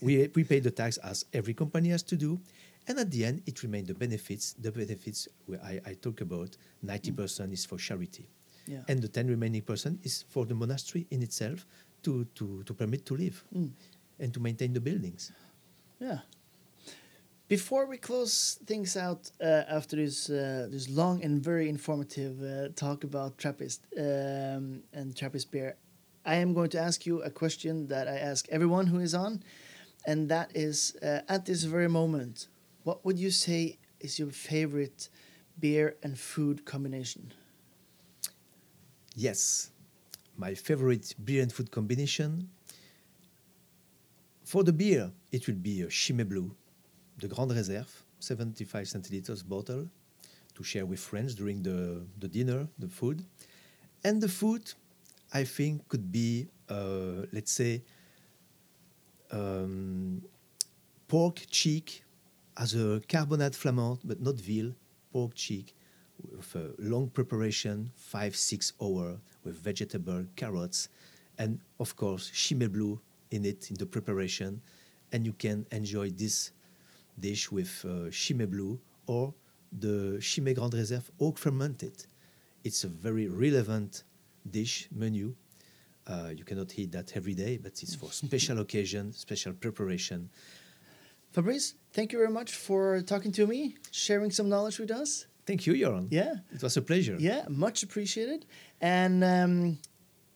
We, 0.00 0.28
we 0.34 0.44
pay 0.44 0.60
the 0.60 0.70
tax 0.70 0.96
as 0.98 1.24
every 1.32 1.54
company 1.54 1.90
has 1.90 2.02
to 2.04 2.16
do. 2.16 2.38
And 2.86 2.98
at 2.98 3.10
the 3.10 3.24
end, 3.24 3.42
it 3.46 3.62
remains 3.62 3.88
the 3.88 3.94
benefits. 3.94 4.52
The 4.54 4.70
benefits 4.70 5.26
I, 5.62 5.80
I 5.86 5.94
talk 5.94 6.20
about, 6.20 6.56
90% 6.84 7.52
is 7.52 7.64
for 7.66 7.78
charity. 7.78 8.26
Yeah. 8.66 8.80
and 8.88 9.02
the 9.02 9.08
10 9.08 9.26
remaining 9.28 9.60
percent 9.60 10.00
is 10.04 10.24
for 10.30 10.46
the 10.46 10.54
monastery 10.54 11.06
in 11.10 11.22
itself 11.22 11.66
to, 12.02 12.24
to, 12.34 12.62
to 12.64 12.72
permit 12.72 13.04
to 13.04 13.14
live 13.14 13.44
Mm. 13.54 13.70
and 14.18 14.32
to 14.32 14.40
maintain 14.40 14.72
the 14.72 14.80
buildings. 14.80 15.32
Yeah. 16.00 16.20
Before 17.46 17.84
we 17.86 17.98
close 17.98 18.58
things 18.66 18.96
out 18.96 19.30
uh, 19.40 19.64
after 19.68 19.96
this 19.96 20.30
uh, 20.30 20.66
this 20.70 20.88
long 20.88 21.22
and 21.22 21.42
very 21.44 21.68
informative 21.68 22.42
uh, 22.42 22.68
talk 22.74 23.04
about 23.04 23.36
Trappist 23.36 23.82
um, 23.98 24.82
and 24.94 25.14
Trappist 25.14 25.50
beer, 25.50 25.76
I 26.24 26.36
am 26.36 26.54
going 26.54 26.70
to 26.70 26.78
ask 26.80 27.04
you 27.04 27.20
a 27.22 27.30
question 27.30 27.86
that 27.88 28.08
I 28.08 28.16
ask 28.16 28.48
everyone 28.48 28.86
who 28.86 28.98
is 29.00 29.14
on, 29.14 29.42
and 30.06 30.28
that 30.28 30.50
is 30.54 30.96
uh, 31.02 31.20
at 31.28 31.44
this 31.46 31.64
very 31.64 31.88
moment, 31.88 32.48
what 32.82 33.04
would 33.04 33.18
you 33.18 33.30
say 33.30 33.78
is 34.00 34.18
your 34.18 34.30
favorite 34.30 35.08
beer 35.58 35.96
and 36.02 36.18
food 36.18 36.64
combination? 36.64 37.32
Yes, 39.16 39.70
my 40.36 40.54
favorite 40.54 41.14
beer 41.24 41.42
and 41.42 41.52
food 41.52 41.70
combination. 41.70 42.48
For 44.44 44.62
the 44.62 44.72
beer, 44.72 45.10
it 45.32 45.46
will 45.46 45.54
be 45.54 45.82
a 45.82 45.88
Chimay 45.88 46.24
Blue, 46.24 46.54
the 47.18 47.28
Grande 47.28 47.52
Réserve, 47.52 47.88
75 48.18 48.86
centiliters 48.86 49.46
bottle, 49.46 49.88
to 50.54 50.62
share 50.62 50.84
with 50.84 51.00
friends 51.00 51.34
during 51.34 51.62
the, 51.62 52.04
the 52.18 52.28
dinner, 52.28 52.68
the 52.78 52.88
food. 52.88 53.24
And 54.04 54.20
the 54.20 54.28
food, 54.28 54.72
I 55.32 55.44
think, 55.44 55.88
could 55.88 56.12
be, 56.12 56.48
uh, 56.68 57.26
let's 57.32 57.52
say, 57.52 57.82
um, 59.34 60.22
pork 61.08 61.42
cheek 61.50 62.04
as 62.56 62.74
a 62.74 63.00
carbonade 63.08 63.54
flamand, 63.54 63.98
but 64.04 64.20
not 64.20 64.36
veal, 64.36 64.72
pork 65.12 65.34
cheek 65.34 65.74
with 66.30 66.54
a 66.54 66.70
long 66.78 67.08
preparation, 67.08 67.90
five, 67.96 68.36
six 68.36 68.72
hour 68.80 69.18
with 69.44 69.56
vegetable, 69.56 70.24
carrots, 70.36 70.88
and 71.38 71.58
of 71.80 71.96
course, 71.96 72.30
Chimay 72.30 72.68
Blue 72.68 73.00
in 73.30 73.44
it 73.44 73.70
in 73.70 73.76
the 73.76 73.86
preparation. 73.86 74.60
And 75.12 75.26
you 75.26 75.32
can 75.32 75.66
enjoy 75.72 76.10
this 76.10 76.52
dish 77.18 77.50
with 77.50 77.84
uh, 77.84 78.10
Chimay 78.10 78.46
Blue 78.46 78.78
or 79.06 79.34
the 79.72 80.18
Chimay 80.20 80.54
Grande 80.54 80.74
Réserve 80.74 81.10
oak 81.20 81.38
fermented. 81.38 82.06
It's 82.62 82.84
a 82.84 82.88
very 82.88 83.28
relevant 83.28 84.04
dish 84.48 84.88
menu. 84.94 85.34
Uh, 86.06 86.30
you 86.36 86.44
cannot 86.44 86.78
eat 86.78 86.92
that 86.92 87.16
every 87.16 87.34
day, 87.34 87.56
but 87.56 87.72
it's 87.82 87.94
for 87.94 88.12
special 88.12 88.60
occasion, 88.60 89.12
special 89.12 89.52
preparation. 89.54 90.28
Fabrice, 91.32 91.74
thank 91.92 92.12
you 92.12 92.18
very 92.18 92.30
much 92.30 92.54
for 92.54 93.00
talking 93.00 93.32
to 93.32 93.46
me, 93.46 93.76
sharing 93.90 94.30
some 94.30 94.48
knowledge 94.48 94.78
with 94.78 94.90
us. 94.90 95.26
Thank 95.46 95.66
you, 95.66 95.74
Joran. 95.74 96.08
Yeah. 96.10 96.34
It 96.52 96.62
was 96.62 96.76
a 96.76 96.82
pleasure. 96.82 97.16
Yeah, 97.18 97.44
much 97.48 97.82
appreciated. 97.82 98.46
And 98.80 99.24
um, 99.24 99.78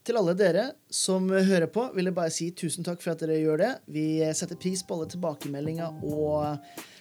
til 0.04 0.16
alle 0.16 0.34
dere 0.34 0.64
som 0.90 1.28
hører 1.28 1.66
på, 1.66 1.90
vil 1.94 2.08
jeg 2.08 2.16
bare 2.16 2.32
si 2.32 2.50
tusen 2.50 2.84
takk 2.84 3.02
for 3.04 3.12
at 3.12 3.20
dere 3.20 3.38
gjør 3.40 3.60
det. 3.60 3.72
Vi 3.92 4.06
setter 4.36 4.56
pris 4.56 4.82
på 4.82 4.96
alle 4.96 5.08
tilbakemeldinger 5.12 6.00
og 6.02 6.58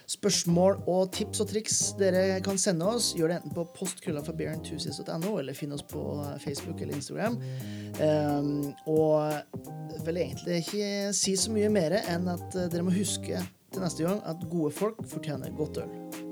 spørsmål 0.08 0.78
og 0.88 1.12
tips 1.15 1.41
og 1.43 1.50
triks 1.52 1.80
dere 2.00 2.39
kan 2.46 2.60
sende 2.62 2.88
oss. 2.88 3.12
Gjør 3.17 3.34
det 3.34 3.39
enten 3.41 3.56
på 3.56 3.65
postkrøllafabierenthusiast.no, 3.76 5.34
eller 5.41 5.58
finn 5.58 5.76
oss 5.76 5.84
på 5.88 6.04
Facebook 6.43 6.82
eller 6.82 6.96
Instagram. 6.96 7.39
Um, 8.00 8.72
og 8.88 10.00
vel 10.08 10.22
egentlig 10.24 10.62
ikke 10.63 11.12
si 11.17 11.36
så 11.39 11.52
mye 11.54 11.72
mer 11.74 12.00
enn 12.06 12.30
at 12.32 12.56
eh, 12.56 12.70
dere 12.72 12.86
må 12.88 12.96
huske 12.96 13.41
til 13.74 13.84
neste 13.84 14.08
gang 14.08 14.24
at 14.30 14.48
gode 14.52 14.72
folk 14.76 15.04
fortjener 15.12 15.54
godt 15.58 15.84
øl. 15.84 16.27